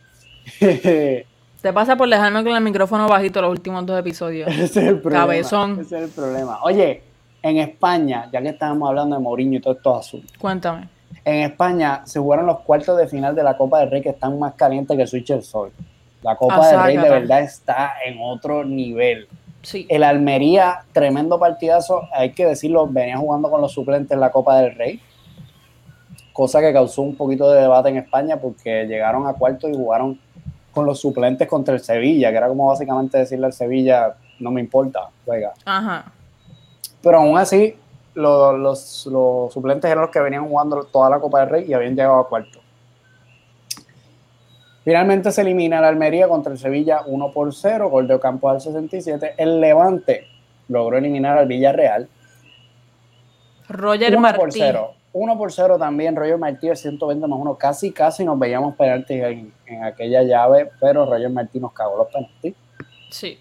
[0.59, 4.49] Te pasa por dejarme con el micrófono bajito los últimos dos episodios.
[4.51, 5.23] Ese es el problema.
[5.25, 5.79] Cabezón.
[5.79, 6.59] Ese es el problema.
[6.63, 7.03] Oye,
[7.41, 10.89] en España, ya que estábamos hablando de Mourinho y todo esto azul, Cuéntame.
[11.23, 14.37] en España se jugaron los cuartos de final de la Copa del Rey que están
[14.39, 15.71] más calientes que el Switch del Sol.
[16.21, 19.27] La Copa Ah, del Rey de verdad está en otro nivel.
[19.63, 19.87] Sí.
[19.89, 24.57] El Almería, tremendo partidazo, hay que decirlo, venía jugando con los suplentes en la Copa
[24.59, 25.01] del Rey,
[26.33, 30.19] cosa que causó un poquito de debate en España porque llegaron a cuartos y jugaron
[30.73, 34.59] con los suplentes contra el Sevilla, que era como básicamente decirle al Sevilla, no me
[34.61, 35.53] importa, juega.
[35.65, 36.11] Ajá.
[37.01, 37.75] Pero aún así,
[38.15, 41.73] lo- los, los suplentes eran los que venían jugando toda la Copa del Rey y
[41.73, 42.59] habían llegado a cuarto.
[44.83, 48.59] Finalmente se elimina el Almería contra el Sevilla 1 por 0, gol de Ocampo al
[48.59, 49.35] 67.
[49.37, 50.27] El Levante
[50.67, 52.07] logró eliminar al Villarreal
[53.69, 54.59] Roger 1 por Martí.
[54.59, 54.93] 0.
[55.13, 57.55] 1 por 0 también, Roger Martí al 120 más 1.
[57.55, 62.07] Casi, casi nos veíamos penaltis en, en aquella llave, pero Roger Martí nos cagó los
[62.07, 62.55] penaltis.
[63.09, 63.37] Sí.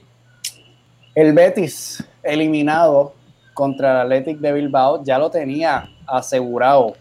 [1.15, 3.15] El Betis eliminado
[3.55, 6.95] contra el Athletic de Bilbao ya lo tenía asegurado.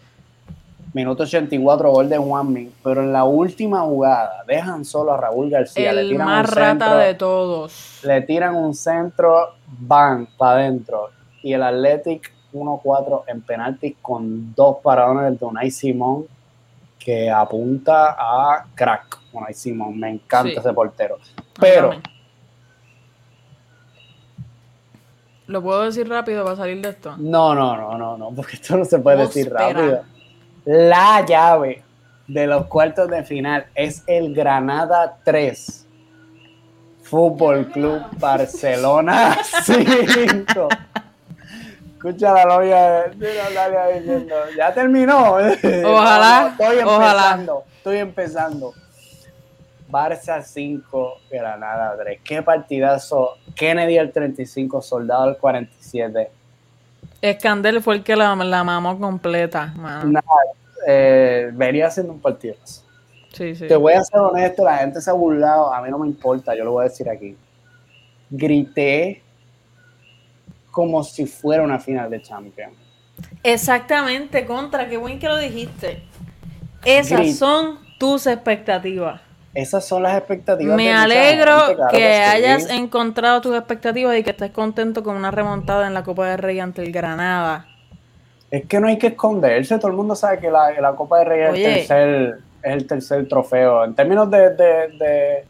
[0.94, 2.70] Minuto 84, gol de Juanmi.
[2.84, 5.92] Pero en la última jugada dejan solo a Raúl García.
[5.92, 8.00] le el tiran más un rata centro, de todos.
[8.04, 11.10] Le tiran un centro, van para adentro.
[11.42, 16.26] Y el Athletic 1-4 en penaltis con dos paradones de Unai Simón
[16.98, 19.18] que apunta a crack.
[19.32, 20.58] Unai Simón, me encanta Sí.
[20.58, 21.16] ese portero.
[21.58, 21.92] Pero.
[25.46, 27.14] ¿Lo puedo decir rápido para salir de esto?
[27.18, 30.02] No, no, no, no, no, porque esto no se puede decir rápido.
[30.64, 31.82] La llave
[32.28, 35.86] de los cuartos de final es el Granada 3.
[37.02, 40.68] Fútbol Club Barcelona 5.
[41.96, 45.34] Escucha la novia de diciendo, ya terminó.
[45.84, 47.30] Ojalá, estoy ojalá.
[47.30, 48.74] empezando, estoy empezando.
[49.88, 52.20] Barça 5, Granada 3.
[52.24, 53.36] Qué partidazo.
[53.54, 56.30] Kennedy el 35, Soldado el 47.
[57.22, 60.10] Escandel fue el que la, la mamó completa, mano.
[60.10, 60.26] Nada,
[60.86, 62.56] eh, venía haciendo un partido.
[63.32, 63.68] Sí, sí.
[63.68, 66.54] Te voy a ser honesto, la gente se ha burlado, a mí no me importa,
[66.54, 67.36] yo lo voy a decir aquí.
[68.28, 69.22] Grité
[70.72, 72.74] como si fuera una final de Champions.
[73.42, 76.02] Exactamente, contra, qué buen que lo dijiste.
[76.84, 79.20] Esas son tus expectativas.
[79.54, 80.76] Esas son las expectativas.
[80.76, 82.02] Me de alegro gente, claro que sí.
[82.04, 86.38] hayas encontrado tus expectativas y que estés contento con una remontada en la Copa del
[86.38, 87.66] Rey ante el Granada.
[88.50, 91.24] Es que no hay que esconderse, todo el mundo sabe que la, la Copa de
[91.24, 93.84] Rey es el, tercer, es el tercer trofeo.
[93.84, 95.46] En términos de, de, de,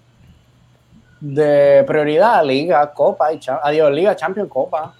[1.20, 4.94] de prioridad, Liga, Copa y adiós, Liga, Champions, Copa.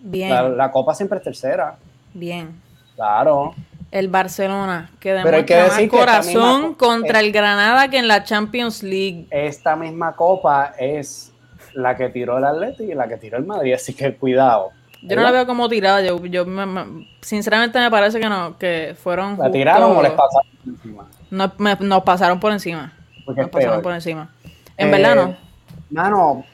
[0.00, 1.76] Bien, La, la Copa siempre es tercera,
[2.14, 2.60] bien.
[2.94, 3.54] claro.
[3.90, 9.26] El Barcelona, que demuestra más que corazón contra el Granada que en la Champions League.
[9.30, 11.32] Esta misma copa es
[11.74, 14.70] la que tiró el Atlético y la que tiró el Madrid, así que cuidado.
[15.02, 18.56] Yo no la veo como tirada, yo, yo me- me- sinceramente me parece que no,
[18.58, 21.06] que fueron ¿La tiraron justo- o les pasaron encima?
[21.30, 22.92] No, me- nos pasaron por encima.
[23.24, 23.82] Porque Nos pasaron peor.
[23.82, 24.30] por encima.
[24.76, 25.36] En Eh, verdad no.
[25.90, 26.44] Mano,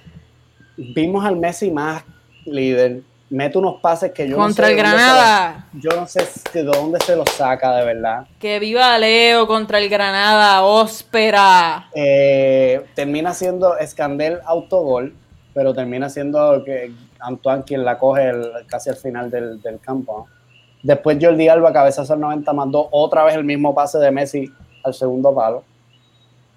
[0.77, 2.03] vimos al Messi más
[2.45, 3.03] líder.
[3.33, 5.67] Mete unos pases que yo Contra no sé el Granada.
[5.73, 8.27] los- yo no sé de dónde se los saca, de verdad.
[8.39, 11.89] Que viva Leo contra el Granada, óspera.
[11.95, 15.15] Eh, termina siendo Escandel autogol,
[15.55, 20.27] pero termina siendo que Antoine quien la coge el- casi al final del, del campo.
[20.29, 20.43] ¿no?
[20.83, 24.53] Después Jordi Alba, cabezazo al 90 más 2, otra vez el mismo pase de Messi
[24.85, 25.65] al segundo palo.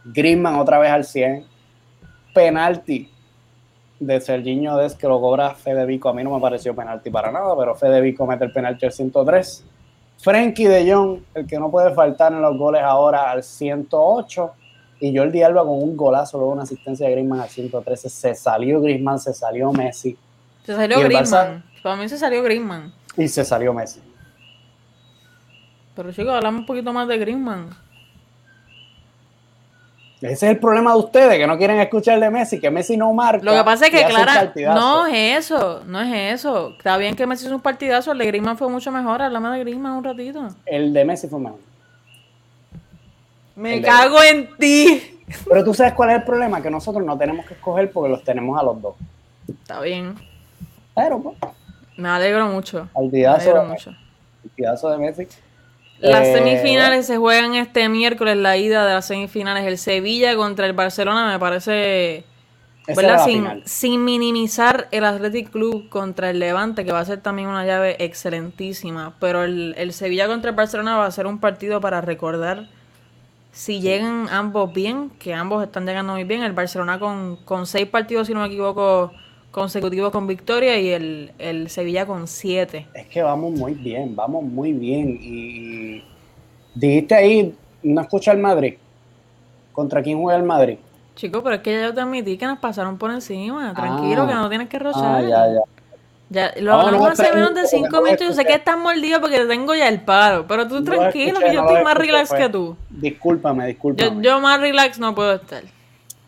[0.03, 1.45] Griezmann otra vez al 100.
[2.33, 3.09] Penalti
[4.05, 6.09] de Serginho Des que lo cobra Fede Vico.
[6.09, 8.91] A mí no me pareció penalti para nada, pero Fede Vico mete el penalti al
[8.91, 9.65] 103.
[10.17, 14.51] Frenkie de Jong, el que no puede faltar en los goles ahora al 108.
[15.01, 18.09] Y Jordi Alba con un golazo, luego una asistencia de Griezmann al 113.
[18.09, 20.17] Se salió Griezmann, se salió Messi
[20.65, 21.63] Se salió ¿Y el Griezmann.
[21.83, 22.93] Para mí se salió Griezmann.
[23.17, 24.01] y se salió Messi.
[25.95, 27.69] Pero chicos, hablamos un poquito más de Griezmann.
[30.25, 33.13] Ese es el problema de ustedes, que no quieren escuchar de Messi, que Messi no
[33.13, 33.43] marca.
[33.43, 36.75] Lo que pasa es que, Clara, no es eso, no es eso.
[36.77, 39.21] Está bien que Messi hizo un partidazo, el de Griezmann fue mucho mejor.
[39.21, 40.47] Háblame de Griezmann un ratito.
[40.65, 41.59] El de Messi fue mejor.
[43.55, 45.21] Me El cago en ti.
[45.47, 48.23] Pero tú sabes cuál es el problema, que nosotros no tenemos que escoger porque los
[48.23, 48.95] tenemos a los dos.
[49.47, 50.15] Está bien.
[50.93, 51.37] Pero, pues,
[51.97, 52.83] Me alegro mucho.
[52.83, 53.91] Me partidazo, alegro mucho.
[54.43, 55.27] partidazo de Messi.
[56.05, 59.65] Las Eh, semifinales se juegan este miércoles, la ida de las semifinales.
[59.65, 62.25] El Sevilla contra el Barcelona me parece,
[62.87, 63.25] ¿verdad?
[63.25, 67.65] Sin, sin minimizar el Athletic Club contra el Levante, que va a ser también una
[67.65, 69.15] llave excelentísima.
[69.19, 72.67] Pero el, el Sevilla contra el Barcelona va a ser un partido para recordar
[73.51, 76.43] si llegan ambos bien, que ambos están llegando muy bien.
[76.43, 79.13] El Barcelona con, con seis partidos, si no me equivoco,
[79.55, 82.87] consecutivos con victoria y el, el Sevilla con siete.
[82.93, 85.17] Es que vamos muy bien, vamos muy bien.
[85.21, 86.03] Y,
[86.75, 88.73] dijiste ahí, no escucha el Madrid.
[89.71, 90.77] ¿Contra quién juega el Madrid?
[91.15, 93.73] Chico, pero es que ya yo te admití que nos pasaron por encima.
[93.73, 94.27] Tranquilo, Ah.
[94.27, 95.21] que no tienes que Ah, rochar.
[95.23, 95.61] ya, ya.
[96.27, 98.27] Ya, lo No, hablamos hace menos de cinco minutos.
[98.27, 100.45] Yo sé que estás mordido porque te tengo ya el paro.
[100.47, 102.75] Pero tú No tranquilo, escuché, que yo no estoy más escuché, relax fue- que tú.
[102.89, 104.15] Discúlpame, discúlpame.
[104.15, 105.63] Yo, yo más relax no puedo estar.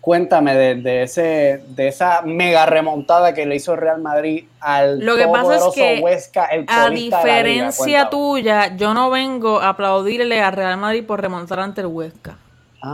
[0.07, 5.17] Cuéntame de, de ese, de esa mega remontada que le hizo Real Madrid al Lo
[5.17, 7.17] que pasa es que, Huesca, el A liga.
[7.17, 12.37] diferencia tuya, yo no vengo a aplaudirle a Real Madrid por remontar ante el Huesca.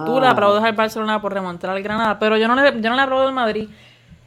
[0.07, 2.89] Tú le Ah, aplaudes al Barcelona por remontar al Granada, pero yo no le, yo
[2.89, 3.69] no le aplaudo al Madrid.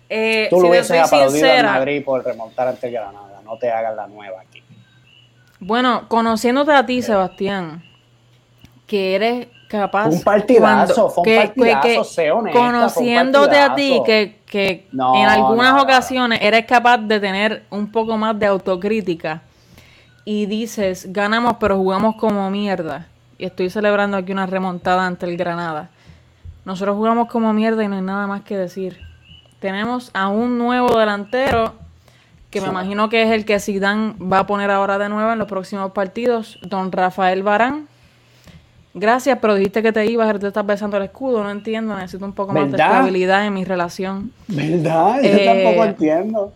[0.09, 3.41] Eh, Tú si lo hubieses aplaudido sincera, al Madrid por remontar ante el Granada.
[3.45, 4.63] No te hagas la nueva aquí.
[5.59, 7.83] Bueno, conociéndote a ti, Sebastián,
[8.87, 10.09] que eres capaz.
[10.09, 15.29] Un partidazo, fue un partidazo, que- sé honesta, Conociéndote a ti, que, que No, en
[15.29, 15.83] algunas no, no.
[15.83, 19.43] ocasiones eres capaz de tener un poco más de autocrítica
[20.25, 23.07] y dices, ganamos, pero jugamos como mierda.
[23.39, 25.91] Y estoy celebrando aquí una remontada ante el Granada.
[26.65, 28.99] Nosotros jugamos como mierda y no hay nada más que decir.
[29.61, 31.75] Tenemos a un nuevo delantero
[32.51, 35.39] que me imagino que es el que Zidane va a poner ahora de nuevo en
[35.39, 37.87] los próximos partidos, don Rafael Barán.
[38.99, 42.33] Gracias, pero dijiste que te ibas, te estás besando el escudo, no entiendo, necesito un
[42.33, 44.33] poco más de estabilidad en mi relación.
[44.49, 45.21] ¿Verdad?
[45.23, 46.53] Yo Eh, tampoco entiendo.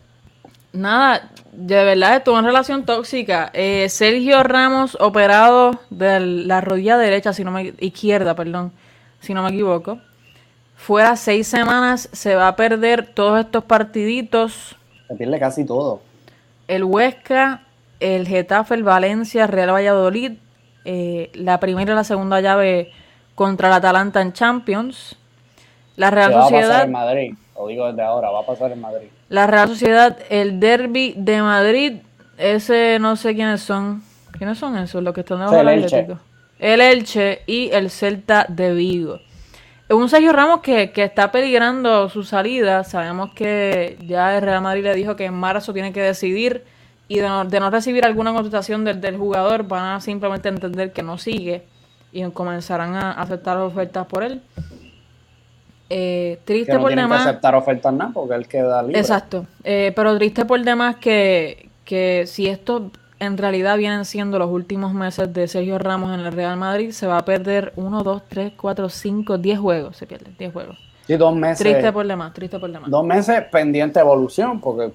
[0.72, 3.50] Nada, de verdad estuvo en relación tóxica.
[3.52, 8.72] Eh, Sergio Ramos operado de la rodilla derecha, si no me izquierda, perdón,
[9.20, 9.98] si no me equivoco.
[10.76, 14.76] Fuera seis semanas, se va a perder todos estos partiditos.
[15.08, 16.00] Se pierde casi todo.
[16.68, 17.64] El Huesca,
[17.98, 20.38] el Getafe, el Valencia, Real Valladolid,
[20.84, 22.92] eh, la primera y la segunda llave
[23.34, 25.16] contra el Atalanta en Champions.
[25.96, 27.34] La Real ¿Qué va a pasar Sociedad, en Madrid?
[27.56, 29.08] Lo digo desde ahora, va a pasar en Madrid.
[29.28, 31.94] la Real Sociedad, el Derby de Madrid,
[32.38, 34.02] ese no sé quiénes son.
[34.38, 35.02] ¿Quiénes son esos?
[35.02, 35.96] Los que están debajo El del Elche.
[35.96, 36.20] Atlético.
[36.58, 39.18] El Elche y el Celta de Vigo.
[39.90, 42.84] Un Sergio Ramos que, que está peligrando su salida.
[42.84, 46.64] Sabemos que ya el Real Madrid le dijo que en marzo tiene que decidir
[47.10, 50.92] y de no, de no recibir alguna contestación del, del jugador van a simplemente entender
[50.92, 51.64] que no sigue
[52.12, 54.40] y comenzarán a aceptar ofertas por él.
[55.88, 57.26] Eh, Que triste no por tienen que demás.
[57.26, 59.00] aceptar ofertas nada porque él queda libre.
[59.00, 59.44] Exacto.
[59.64, 64.94] Eh, pero triste por demás que, que si esto en realidad vienen siendo los últimos
[64.94, 68.52] meses de Sergio Ramos en el Real Madrid, se va a perder 1, 2, 3,
[68.56, 69.96] 4, 5, 10 juegos.
[69.96, 70.78] Se pierde, 10 juegos.
[71.08, 71.58] Sí, dos meses.
[71.58, 72.88] Triste por demás, triste por demás.
[72.88, 74.92] Dos meses pendiente de evolución, porque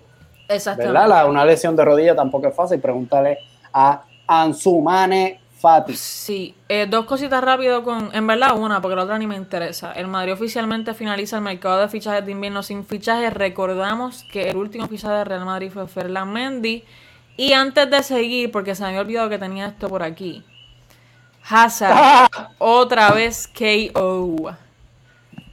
[0.48, 0.92] Exactamente.
[0.94, 1.08] ¿verdad?
[1.10, 2.80] La- una lesión de rodilla tampoco es fácil.
[2.80, 3.40] Pregúntale
[3.74, 5.96] a Ansumane Fati.
[5.96, 9.94] Sí, eh, dos cositas rápido con, en verdad una, porque la otra ni me interesa.
[9.94, 13.34] El Madrid oficialmente finaliza el mercado de fichajes de invierno sin fichajes.
[13.34, 16.84] Recordamos que el último fichaje de Real Madrid fue Ferland Mendy.
[17.38, 20.44] Y antes de seguir, porque se me había olvidado que tenía esto por aquí.
[21.50, 24.52] Hazard, otra vez KO.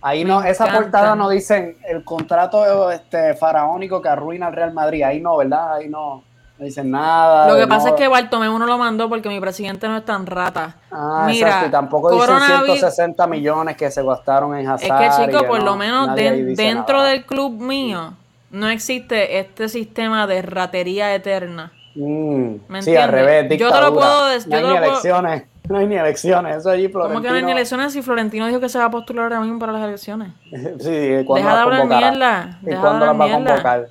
[0.03, 0.82] Ahí Me no, esa encanta.
[0.82, 5.03] portada no dicen el contrato este faraónico que arruina al Real Madrid.
[5.05, 5.74] Ahí no, ¿verdad?
[5.76, 6.24] Ahí no,
[6.59, 7.46] no dicen nada.
[7.48, 10.05] Lo que pasa no- es que Bartomeu no lo mandó porque mi presidente no es
[10.05, 10.74] tan rata.
[10.90, 11.68] Ah, Mira, exacto.
[11.68, 14.98] Y tampoco dicen coronavirus- 160 millones que se gastaron en Es Hazard.
[14.98, 17.09] que, y chicos, por no- lo menos dentro nada.
[17.11, 18.14] del club mío
[18.50, 21.70] no existe este sistema de ratería eterna.
[21.94, 24.74] Mm, ¿Me sí, al revés, Yo te lo puedo des- No yo hay te ni
[24.74, 25.44] lo puedo- elecciones.
[25.69, 26.57] No hay ni elecciones.
[26.57, 27.47] Eso allí ¿Cómo que no hay Florentino...
[27.47, 30.33] ni elecciones si Florentino dijo que se va a postular ahora mismo para las elecciones?
[30.51, 33.89] sí, ¿cuándo Deja de hablar mierda, ¿Y deja de cuándo las va a convocar?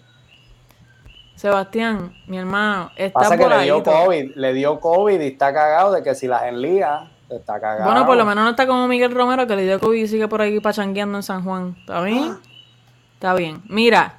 [1.36, 3.84] Sebastián, mi hermano, está Pasa que le dio.
[3.84, 7.86] COVID, le dio COVID y está cagado de que si las enlía, está cagado.
[7.86, 10.28] Bueno, por lo menos no está como Miguel Romero que le dio COVID y sigue
[10.28, 11.76] por ahí pachangueando en San Juan.
[11.80, 12.38] ¿Está bien?
[13.16, 13.64] Está bien.
[13.70, 14.14] Mira,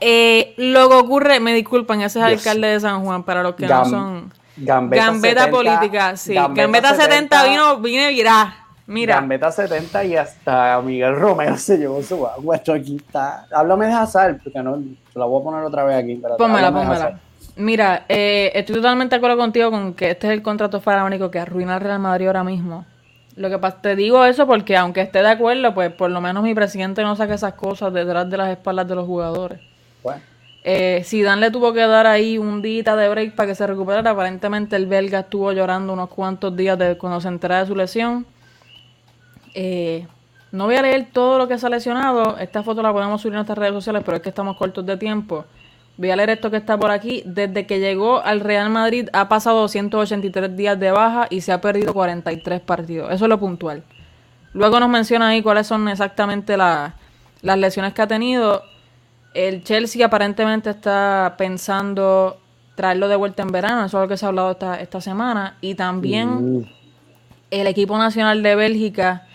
[0.00, 2.46] eh, lo que ocurre, me disculpan, ese es el Dios.
[2.46, 4.32] alcalde de San Juan, para los que Gam- no son...
[4.60, 6.34] Gambeta, Gambeta 70, política, sí.
[6.34, 8.56] Gambeta, 70, vino, vine virá.
[8.86, 12.56] Mira, Gambeta 70 y hasta Miguel Romero se llevó su agua.
[12.56, 13.46] Esto aquí está.
[13.52, 14.82] Háblame de Hazard, porque no,
[15.14, 16.20] la voy a poner otra vez aquí.
[16.36, 17.20] pónmela, pónmela.
[17.56, 21.38] Mira, eh, estoy totalmente de acuerdo contigo con que este es el contrato faraónico que
[21.38, 22.84] arruina al Real Madrid ahora mismo.
[23.36, 26.42] Lo que pasa, te digo eso porque aunque esté de acuerdo, pues por lo menos
[26.42, 29.60] mi presidente no saca esas cosas detrás de las espaldas de los jugadores.
[30.02, 30.20] Bueno,
[30.62, 34.10] Eh, Zidane le tuvo que dar ahí un día de break para que se recuperara.
[34.10, 38.26] Aparentemente el belga estuvo llorando unos cuantos días de cuando se enterara de su lesión.
[39.54, 40.06] Eh,
[40.52, 42.36] no voy a leer todo lo que se ha lesionado.
[42.38, 44.96] Esta foto la podemos subir en nuestras redes sociales, pero es que estamos cortos de
[44.96, 45.44] tiempo.
[45.96, 47.22] Voy a leer esto que está por aquí.
[47.24, 51.60] Desde que llegó al Real Madrid ha pasado 283 días de baja y se ha
[51.60, 53.12] perdido 43 partidos.
[53.12, 53.82] Eso es lo puntual.
[54.52, 56.94] Luego nos menciona ahí cuáles son exactamente la-
[57.42, 58.62] las lesiones que ha tenido.
[59.34, 62.38] El Chelsea aparentemente está pensando
[62.74, 65.56] traerlo de vuelta en verano, eso es lo que se ha hablado esta, esta semana.
[65.60, 66.64] Y también mm,
[67.50, 69.26] el equipo nacional de Bélgica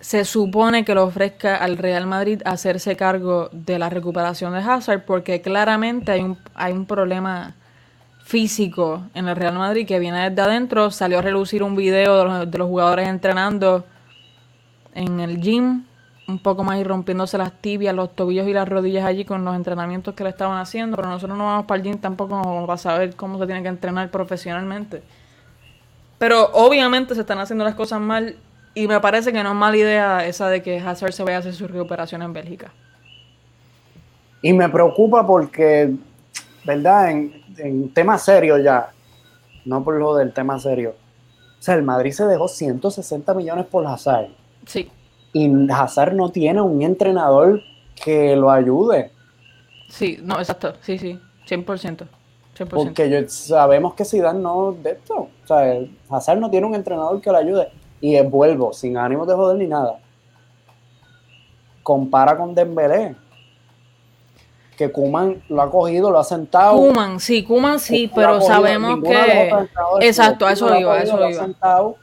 [0.00, 5.04] se supone que le ofrezca al Real Madrid hacerse cargo de la recuperación de Hazard
[5.04, 7.56] porque claramente hay un, hay un problema
[8.22, 10.90] físico en el Real Madrid que viene desde adentro.
[10.90, 13.84] Salió a relucir un video de los, de los jugadores entrenando
[14.94, 15.84] en el gym,
[16.28, 19.56] un poco más y rompiéndose las tibias, los tobillos y las rodillas allí con los
[19.56, 23.16] entrenamientos que le estaban haciendo, pero nosotros no vamos para el gym tampoco para saber
[23.16, 25.02] cómo se tiene que entrenar profesionalmente.
[26.18, 28.36] Pero obviamente se están haciendo las cosas mal
[28.74, 31.40] y me parece que no es mala idea esa de que Hazard se vaya a
[31.40, 32.72] hacer su recuperación en Bélgica.
[34.42, 35.94] Y me preocupa porque,
[36.64, 37.10] ¿verdad?
[37.10, 38.90] En, en tema serio ya,
[39.64, 40.94] no por lo del tema serio.
[41.58, 44.28] O sea, el Madrid se dejó 160 millones por Hazard.
[44.66, 44.90] Sí,
[45.32, 47.62] Y Hazard no tiene un entrenador
[48.02, 49.12] que lo ayude.
[49.88, 51.18] sí, no, exacto, sí, sí,
[51.48, 52.06] 100%.
[52.56, 52.68] 100%.
[52.68, 55.14] Porque yo, sabemos que Zidane no de esto.
[55.14, 57.68] O sea, el Hazard no tiene un entrenador que lo ayude.
[58.00, 59.98] Y vuelvo, sin ánimo de joder ni nada.
[61.82, 63.14] Compara con Dembélé.
[64.76, 66.76] Que Kuman lo ha cogido, lo ha sentado.
[66.76, 69.50] Kuman, sí, Kuman sí, Kuman pero sabemos que...
[70.00, 71.94] Exacto, a eso iba, a eso iba.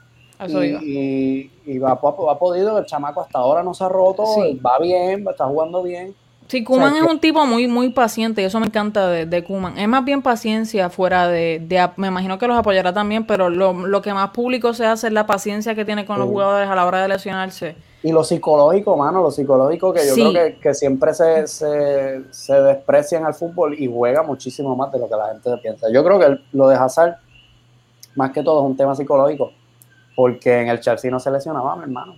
[0.47, 0.79] Y, iba.
[0.83, 1.99] y- y va, ha,
[2.39, 4.59] podido, el chamaco hasta ahora no se ha roto, Sí.
[4.65, 6.13] va bien, está jugando bien.
[6.47, 9.07] Sí, Kuman O sea, es que- un tipo muy, muy paciente y eso me encanta
[9.09, 9.79] de, de Kuman.
[9.79, 11.59] Es más bien paciencia fuera de,
[11.97, 15.13] Me imagino que los apoyará también, pero lo, lo que más público se hace es
[15.13, 17.75] la paciencia que tiene con los jugadores a la hora de lesionarse.
[18.03, 20.21] Y lo psicológico, mano, lo psicológico que yo Sí.
[20.21, 24.91] creo que, que siempre se, se, se desprecia en el fútbol y juega muchísimo más
[24.91, 25.88] de lo que la gente piensa.
[25.91, 27.15] Yo creo que lo de Hazard,
[28.15, 29.51] más que todo, es un tema psicológico,
[30.16, 32.18] porque en el Chelsea no se lesionaba, mi hermano.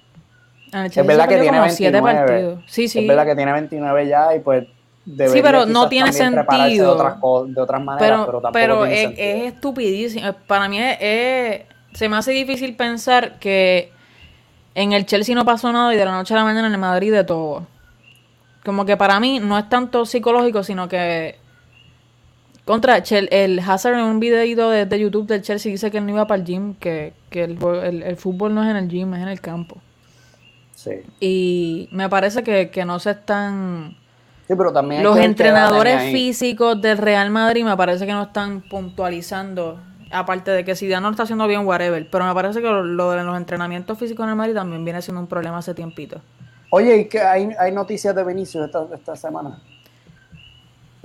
[0.73, 2.27] El Es verdad que tiene como siete 29.
[2.27, 2.63] partidos.
[2.67, 2.99] Sí, sí.
[2.99, 4.67] Es verdad que tiene 29 ya y pues
[5.05, 6.43] Sí, pero no tiene prepararse de
[6.75, 6.91] sentido.
[6.95, 7.15] otras,
[7.55, 9.27] de otras maneras, pero, pero, tampoco pero tiene es, sentido.
[9.27, 10.33] es estupidísimo.
[10.47, 11.61] Para mí es, es-
[11.93, 13.89] se me hace difícil pensar que
[14.75, 16.79] en el Chelsea no pasó nada y de la noche a la mañana en el
[16.79, 17.65] Madrid de todo.
[18.65, 21.37] Como que para mí no es tanto psicológico, sino que
[22.67, 26.05] contra Chel- el Hazard en un videito de, de YouTube del Chelsea dice que él
[26.05, 28.87] no iba para el gym, que, que el, el- el fútbol no es en el
[28.87, 29.77] gym, es en el campo.
[30.75, 30.91] Sí.
[31.19, 33.97] Y me parece que, que no se están...
[34.47, 38.61] Sí, pero también Los que entrenadores físicos del Real Madrid me parece que no están
[38.61, 39.79] puntualizando.
[40.09, 42.07] Aparte de que Zidane no lo está haciendo bien, whatever.
[42.09, 45.01] Pero me parece que lo, lo de los entrenamientos físicos en el Madrid también viene
[45.01, 46.21] siendo un problema hace tiempito.
[46.69, 49.61] Oye, ¿y qué hay, hay noticias de Vinicius esta, esta semana?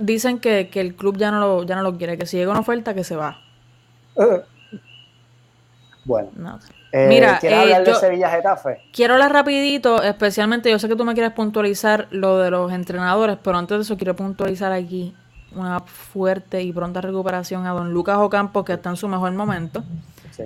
[0.05, 2.51] Dicen que, que el club ya no, lo, ya no lo quiere, que si llega
[2.51, 3.39] una oferta que se va.
[6.05, 6.29] Bueno.
[6.35, 6.59] No.
[6.91, 8.81] Eh, Mira, ¿quieres eh, hablar yo- de Sevilla Getafe?
[8.91, 13.37] Quiero hablar rapidito, especialmente yo sé que tú me quieres puntualizar lo de los entrenadores,
[13.41, 15.15] pero antes de eso quiero puntualizar aquí
[15.55, 19.83] una fuerte y pronta recuperación a don Lucas Ocampo, que está en su mejor momento.
[20.31, 20.43] Sí.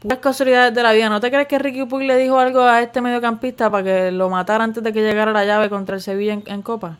[0.00, 1.08] Puras casualidades de la vida.
[1.08, 4.30] ¿No te crees que Ricky Puig le dijo algo a este mediocampista para que lo
[4.30, 6.98] matara antes de que llegara la llave contra el Sevilla en, en Copa?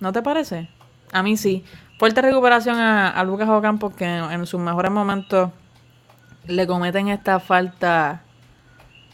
[0.00, 0.68] ¿No te parece?
[1.12, 1.64] A mí sí.
[1.98, 5.50] Fuerte recuperación a, a Lucas Ocampo que en, en sus mejores momentos
[6.46, 8.22] le cometen esta falta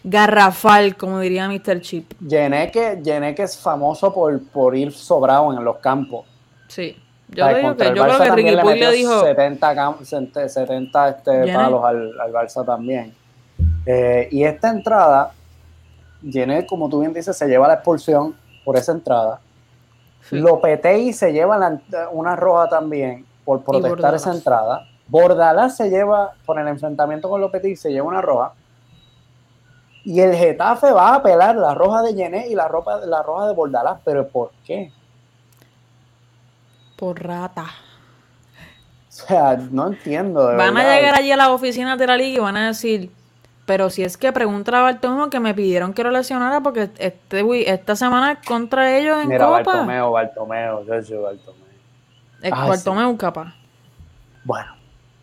[0.03, 1.81] garrafal, como diría Mr.
[1.81, 2.13] Chip.
[2.21, 6.27] Yeneque, Yeneque es famoso por, por ir sobrado en los campos.
[6.69, 6.97] Sí.
[7.29, 9.25] Yo, te digo que, yo creo que Ricky Puig le dijo...
[9.25, 13.15] 70, cam- 70, 70, este, palos al, al Barça también.
[13.87, 15.33] Eh, y esta entrada,
[16.23, 19.41] Yené, como tú bien dices, se lleva la expulsión por esa entrada.
[20.29, 20.37] Sí.
[20.37, 21.81] Lopetegui se lleva la-
[22.13, 24.87] una roja también por protestar esa entrada.
[25.07, 28.53] Bordalás se lleva, por el enfrentamiento con Lopetegui, se lleva una roja.
[30.07, 33.47] Y el Getafe va a apelar la roja de Yené y la, ropa, la roja
[33.49, 34.01] de Bordalás.
[34.05, 34.93] ¿Pero por qué?
[36.97, 37.65] Por rata.
[39.09, 40.47] O sea, no entiendo.
[40.49, 43.11] de Van a llegar allí a las oficinas de la liga y van a decir,
[43.67, 47.71] pero si es que pregunta a Bartomeu que me pidieron que lo lesionara porque este,
[47.73, 49.63] esta semana es contra ellos en Mira, Copa.
[49.63, 51.65] Bartomeo, Bartomeo, Sergio Bartomeo.
[52.43, 53.55] Es Ay, Bartomeu capaz.
[54.45, 54.73] Bueno,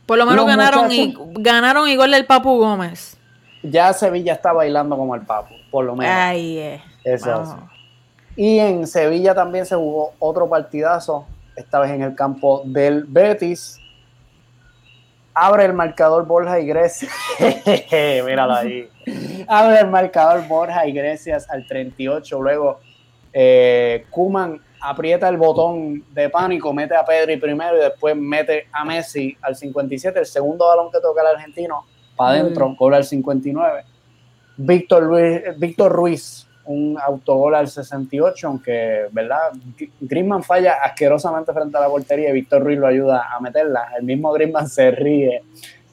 [0.08, 3.18] Por lo menos ganaron, y, ganaron igual del Papu Gómez.
[3.62, 6.14] ya Sevilla está bailando como el Papu, por lo menos.
[6.18, 6.84] Ay, eh.
[7.04, 7.50] Eso Vamos.
[7.50, 7.56] sí.
[8.38, 13.78] Y en Sevilla también se jugó otro partidazo, esta vez en el campo del Betis.
[15.34, 17.12] Abre el marcador Borja Iglesias.
[18.26, 18.90] Míralo ahí.
[19.48, 22.42] Abre el marcador Borja Iglesias al 38.
[22.42, 22.80] Luego
[23.34, 28.84] eh, Kuman aprieta el botón de pánico, mete a Pedri primero y después mete a
[28.84, 30.20] Messi al 57.
[30.20, 33.84] El segundo balón que toca el argentino para adentro, gol al 59.
[34.58, 39.52] Víctor Ruiz, Víctor Ruiz, un autogol al 68, aunque, ¿verdad?
[39.78, 43.90] Gr- Griezmann falla asquerosamente frente a la portería y Víctor Ruiz lo ayuda a meterla.
[43.98, 45.44] El mismo Griezmann se ríe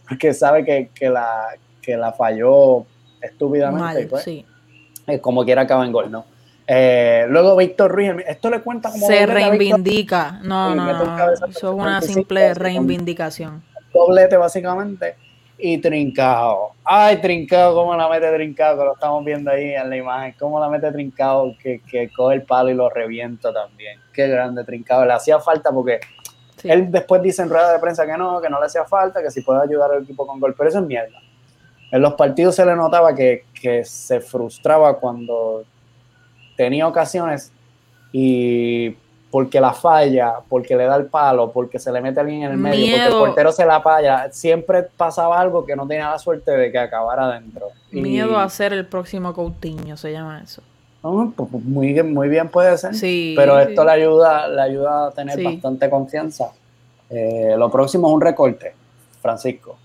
[0.09, 1.49] porque sabe que, que la,
[1.83, 2.85] que la falló
[3.21, 3.83] estúpidamente.
[3.83, 4.45] Mal, pues, sí.
[5.07, 6.25] eh, como quiera acaba en gol, ¿no?
[6.67, 10.41] Eh, luego Víctor Ruiz, esto le cuenta como Se reivindica.
[10.43, 11.33] No, no, no.
[11.33, 13.63] Eso es una 55, simple reivindicación.
[13.93, 15.17] doblete básicamente
[15.59, 16.73] y Trincao.
[16.85, 20.35] Ay, Trincao, cómo la mete Trincao, que lo estamos viendo ahí en la imagen.
[20.39, 23.99] Cómo la mete Trincao, que, que coge el palo y lo revienta también.
[24.13, 25.05] Qué grande Trincao.
[25.05, 26.01] Le hacía falta porque
[26.57, 26.69] Sí.
[26.69, 29.31] él después dice en rueda de prensa que no, que no le hacía falta, que
[29.31, 30.55] si puede ayudar al equipo con gol.
[30.59, 31.17] Pero eso es mierda.
[31.93, 35.63] En los partidos se le notaba que, que se frustraba cuando
[36.57, 37.53] tenía ocasiones
[38.13, 38.97] y
[39.31, 42.57] porque la falla, porque le da el palo, porque se le mete alguien en el
[42.57, 46.51] medio, porque el portero se la falla, siempre pasaba algo que no tenía la suerte
[46.53, 47.67] de que acabara adentro.
[47.93, 50.63] Y- Miedo a ser el próximo Coutinho, se llama eso.
[51.03, 52.95] No, pues, pues, muy, bien- muy bien puede ser.
[52.95, 53.35] Sí.
[53.37, 53.69] pero sí.
[53.71, 55.45] esto le ayuda, le ayuda a tener Sí.
[55.45, 56.51] bastante confianza.
[57.11, 58.75] Eh, lo próximo es un recorte,
[59.23, 59.77] Francisco.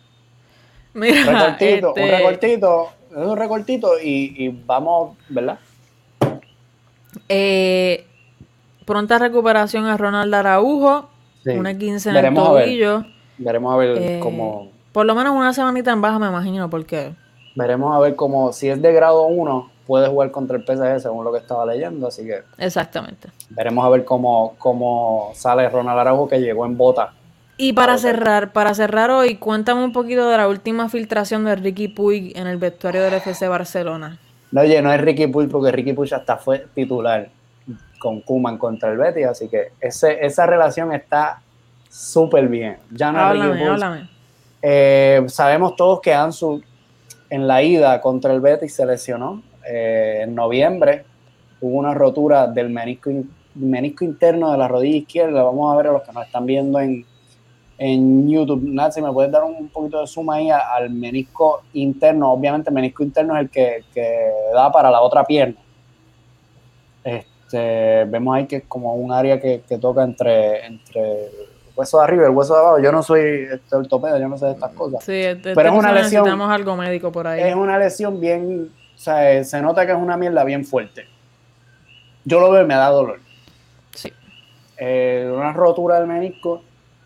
[0.93, 5.59] Mira, Un recortito, este, un recortito, es un recortito y, y vamos, ¿verdad?
[7.29, 8.05] eh,
[8.85, 11.09] pronta recuperación a Ronald Araujo.
[11.43, 11.51] Sí.
[11.51, 12.63] Una 15 en el Veremos a ver.
[12.65, 13.05] tobillo.
[13.37, 17.13] Veremos a ver Eh, cómo, Por lo menos una semanita en baja, me imagino, porque
[17.55, 21.25] veremos a ver cómo, si es de grado 1, puede jugar contra el PSG según
[21.25, 23.29] lo que estaba leyendo, así que exactamente.
[23.49, 27.13] veremos a ver cómo, cómo sale Ronald Araujo que llegó en bota.
[27.57, 31.87] Y para cerrar, para cerrar hoy, cuéntame un poquito de la última filtración de Ricky
[31.89, 34.17] Puig en el vestuario del FC Barcelona.
[34.51, 37.29] No, oye, no es Ricky Puig porque Ricky Puig hasta fue titular
[38.03, 41.41] con Kuman contra el Betis, así que ese, esa relación está
[41.89, 42.77] súper bien.
[42.91, 44.09] Ya no Háblame, háblame.
[44.61, 46.61] Eh, sabemos todos que Ansu
[47.29, 51.05] en la ida contra el Betis se lesionó eh, en noviembre.
[51.61, 55.41] Hubo una rotura del menisco, in- menisco interno de la rodilla izquierda.
[55.43, 57.05] Vamos a ver a los que nos están viendo en,
[57.77, 58.63] en YouTube.
[58.65, 62.33] Nancy, ¿me puedes dar un poquito de suma ahí al menisco interno?
[62.33, 65.55] Obviamente el menisco interno es el que, que da para la otra pierna.
[67.05, 71.31] Este, vemos ahí que es como un área que, que toca entre, entre el
[71.75, 72.79] hueso de arriba y el hueso de abajo.
[72.79, 75.03] Yo no soy este, ortopedo, yo no sé de estas cosas.
[75.03, 76.23] Sí, este- Pero es una este lesión.
[76.23, 77.41] Necesitamos algo médico por ahí.
[77.41, 81.05] Es una lesión bien, o sea, eh, se nota que es una mierda bien fuerte.
[82.25, 83.19] Yo lo veo y me da dolor.
[83.95, 84.11] Sí.
[84.77, 86.61] Eh, una rotura del menisco.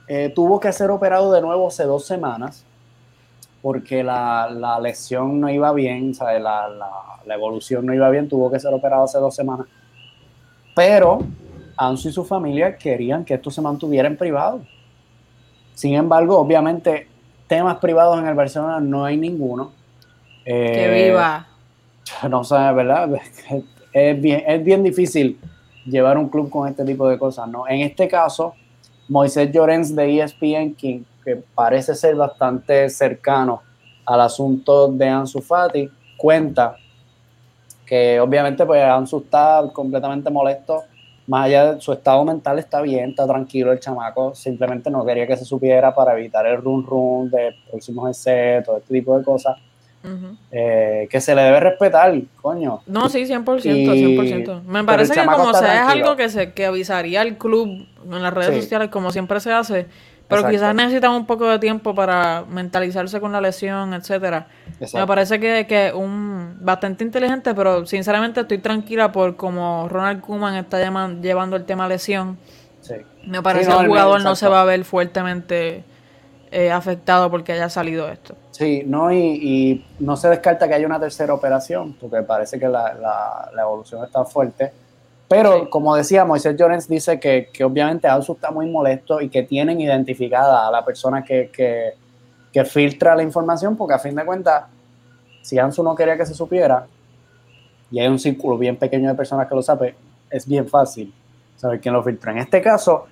[0.08, 2.64] Eh, tuvo que ser operado de nuevo hace dos semanas
[3.62, 6.90] porque la, la lesión no iba bien, o sea, la, la-
[7.26, 9.68] la evolución no iba bien, tuvo que ser operado hace dos semanas.
[10.78, 11.24] Pero
[11.76, 14.62] Ansu y su familia querían que esto se mantuviera en privado.
[15.74, 17.08] Sin embargo, obviamente
[17.48, 19.72] temas privados en el Barcelona no hay ninguno.
[20.46, 21.48] que Eh, viva.
[22.30, 23.10] No sé, ¿verdad?
[23.92, 25.40] Es bien, es bien difícil
[25.84, 27.68] llevar un club con este tipo de cosas, ¿no?
[27.68, 28.54] En este caso,
[29.08, 33.64] Moisés Llorens de ESPN, quien que parece ser bastante cercano
[34.06, 36.76] al asunto de Ansu Fati, cuenta
[37.88, 40.84] que obviamente pues Ansu está completamente molesto,
[41.26, 45.26] más allá de su estado mental está bien, está tranquilo el chamaco, simplemente no quería
[45.26, 49.24] que se supiera para evitar el run run de próximos EC, todo este tipo de
[49.24, 49.58] cosas,
[50.52, 52.82] eh, que se le debe respetar, coño.
[52.88, 54.62] No, sí, 100%, Y- 100%.
[54.66, 57.68] Me parece el que como sea es algo que se que avisaría al club
[58.06, 58.62] en las redes Sí.
[58.62, 59.88] sociales como siempre se hace,
[60.28, 60.56] pero Exacto.
[60.58, 64.48] quizás necesitan un poco de tiempo para mentalizarse con la lesión, etcétera.
[64.80, 64.98] Exacto.
[64.98, 70.56] Me parece que que un bastante inteligente, pero sinceramente estoy tranquila por como Ronald Koeman
[70.56, 72.38] está llaman- llevando el tema lesión.
[72.82, 72.96] Sí.
[73.26, 75.84] Me parece Sí, no, que el jugador no se va a ver fuertemente
[76.52, 78.36] eh, afectado porque haya salido esto.
[78.52, 82.68] Sí, no, y, y no se descarta que haya una tercera operación, porque parece que
[82.70, 84.72] la, la- la evolución está fuerte.
[85.30, 85.70] Pero, Sí.
[85.70, 89.82] como decía, Moisés Llorens dice que, que obviamente Ansu está muy molesto y que tienen
[89.82, 91.94] identificada a la persona que, que,
[92.54, 94.66] que filtra la información, porque a fin de cuentas,
[95.42, 96.88] si Ansu no quería que se supiera,
[97.92, 99.96] y hay un círculo bien pequeño de personas que lo sabe,
[100.30, 101.14] es bien fácil
[101.58, 102.32] saber quién lo filtró.
[102.32, 103.06] En este caso,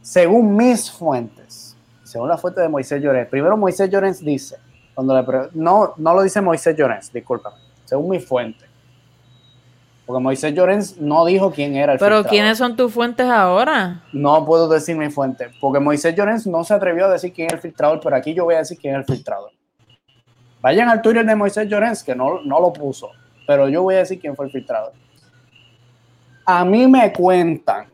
[0.00, 4.56] según mis fuentes, según la fuente de Moisés Llorens, primero Moisés Llorens dice,
[4.94, 8.64] cuando le no, no lo dice Moisés Llorens, discúlpame, según mi fuente.
[10.06, 12.30] Porque Moisés Llorens no dijo quién era el Pero filtrador.
[12.30, 14.02] ¿quiénes son tus fuentes ahora?
[14.12, 17.54] No puedo decir mi fuente, porque Moisés Llorens no se atrevió a decir quién es
[17.54, 19.50] el filtrador, pero aquí yo voy a decir quién es el filtrador.
[20.60, 23.10] Vayan al Twitter de Moisés Llorens, que no, no lo puso,
[23.46, 24.92] pero yo voy a decir quién fue el filtrador.
[26.46, 27.86] A mí me cuentan,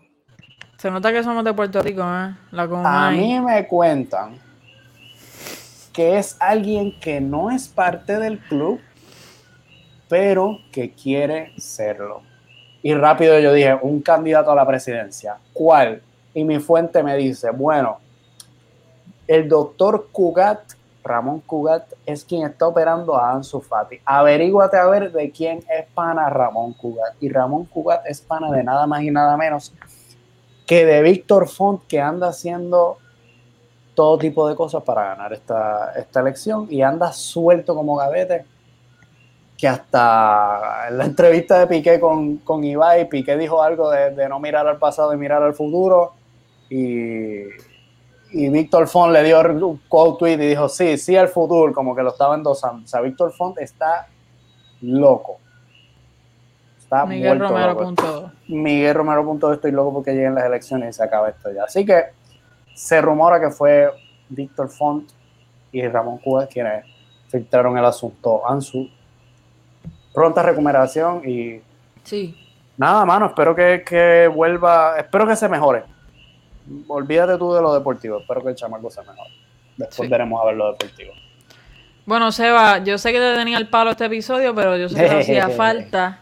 [0.77, 2.35] Se nota que somos de Puerto Rico, ¿eh?
[2.51, 4.37] La a mí me cuentan
[5.93, 8.81] que es alguien que no es parte del club,
[10.11, 12.23] pero que quiere serlo.
[12.82, 15.39] Y rápido yo dije, un candidato a la presidencia.
[15.53, 16.03] ¿Cuál?
[16.35, 17.99] Y mi fuente me dice, bueno,
[19.28, 20.73] el doctor Cugat,
[21.05, 24.01] Ramón Cugat, es quien está operando a Ansu Fati.
[24.05, 27.15] Averíguate a ver de quién es pana Ramón Cugat.
[27.20, 29.73] Y Ramón Cugat es pana de nada más y nada menos
[30.66, 32.99] que de Víctor Font, que anda haciendo
[33.95, 38.45] todo tipo de cosas para ganar esta, esta elección y anda suelto como gavete.
[39.61, 44.28] Que hasta en la entrevista de Piqué con, con Ibai, Piqué dijo algo de, de
[44.28, 46.15] no mirar al pasado y mirar al futuro.
[46.70, 47.43] Y,
[48.32, 51.95] y Víctor Font le dio un quote tweet y dijo: Sí, sí al futuro, como
[51.95, 52.85] que lo estaba endosando.
[52.85, 54.07] O sea, Víctor Font está
[54.81, 55.39] loco.
[56.78, 57.69] Está Miguel vuelto Romero.
[57.73, 57.85] loco.
[57.85, 58.32] punto.
[58.49, 61.65] Miguel Romero punto estoy loco porque lleguen las elecciones y se acaba esto ya.
[61.65, 62.05] Así que
[62.74, 63.91] se rumora que fue
[64.28, 65.11] Víctor Font
[65.70, 66.85] y Ramón Cuba quienes
[67.28, 68.49] filtraron el asunto.
[68.49, 68.89] Ansu,
[70.12, 71.61] pronta recuperación y
[72.05, 72.37] Sí.
[72.77, 75.85] nada, mano, espero que, que vuelva, espero que se mejore.
[76.89, 79.31] Olvídate tú de lo deportivo, espero que el chamaco se mejore.
[79.77, 80.11] Después Sí.
[80.11, 81.12] veremos a ver lo deportivo.
[82.07, 85.11] Bueno, Seba, yo sé que te tenía el palo este episodio, pero yo sé que
[85.11, 86.20] no hacía falta.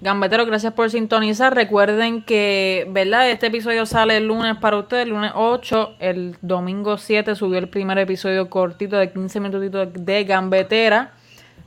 [0.00, 1.54] Gambetero, gracias por sintonizar.
[1.54, 3.30] Recuerden que, ¿verdad?
[3.30, 5.94] Este episodio sale el lunes para ustedes, el lunes 8.
[5.98, 11.12] El domingo 7 subió el primer episodio cortito de 15 minutitos de Gambetera.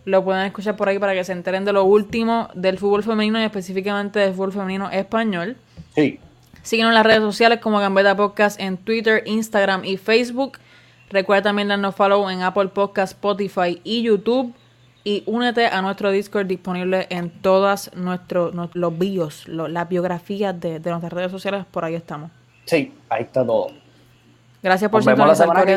[0.08, 3.42] Lo pueden escuchar por ahí para que se enteren de lo último del fútbol femenino
[3.42, 5.58] y específicamente del fútbol femenino español.
[5.96, 6.20] Sí,
[6.62, 10.60] Síguenos en las redes sociales como Gambeta Podcast en Twitter, Instagram y Facebook.
[11.10, 14.54] Recuerda también darnos follow en Apple Podcast, Spotify y YouTube.
[15.04, 20.80] Y únete a nuestro Discord disponible en todas nuestros nues- los bios, las biografías de,
[20.80, 21.66] de nuestras redes sociales.
[21.72, 22.32] Por ahí estamos.
[22.66, 23.68] sí, ahí está todo.
[24.64, 25.46] Gracias por Nos vemos la sintonizar.
[25.46, 25.76] semana que Corea.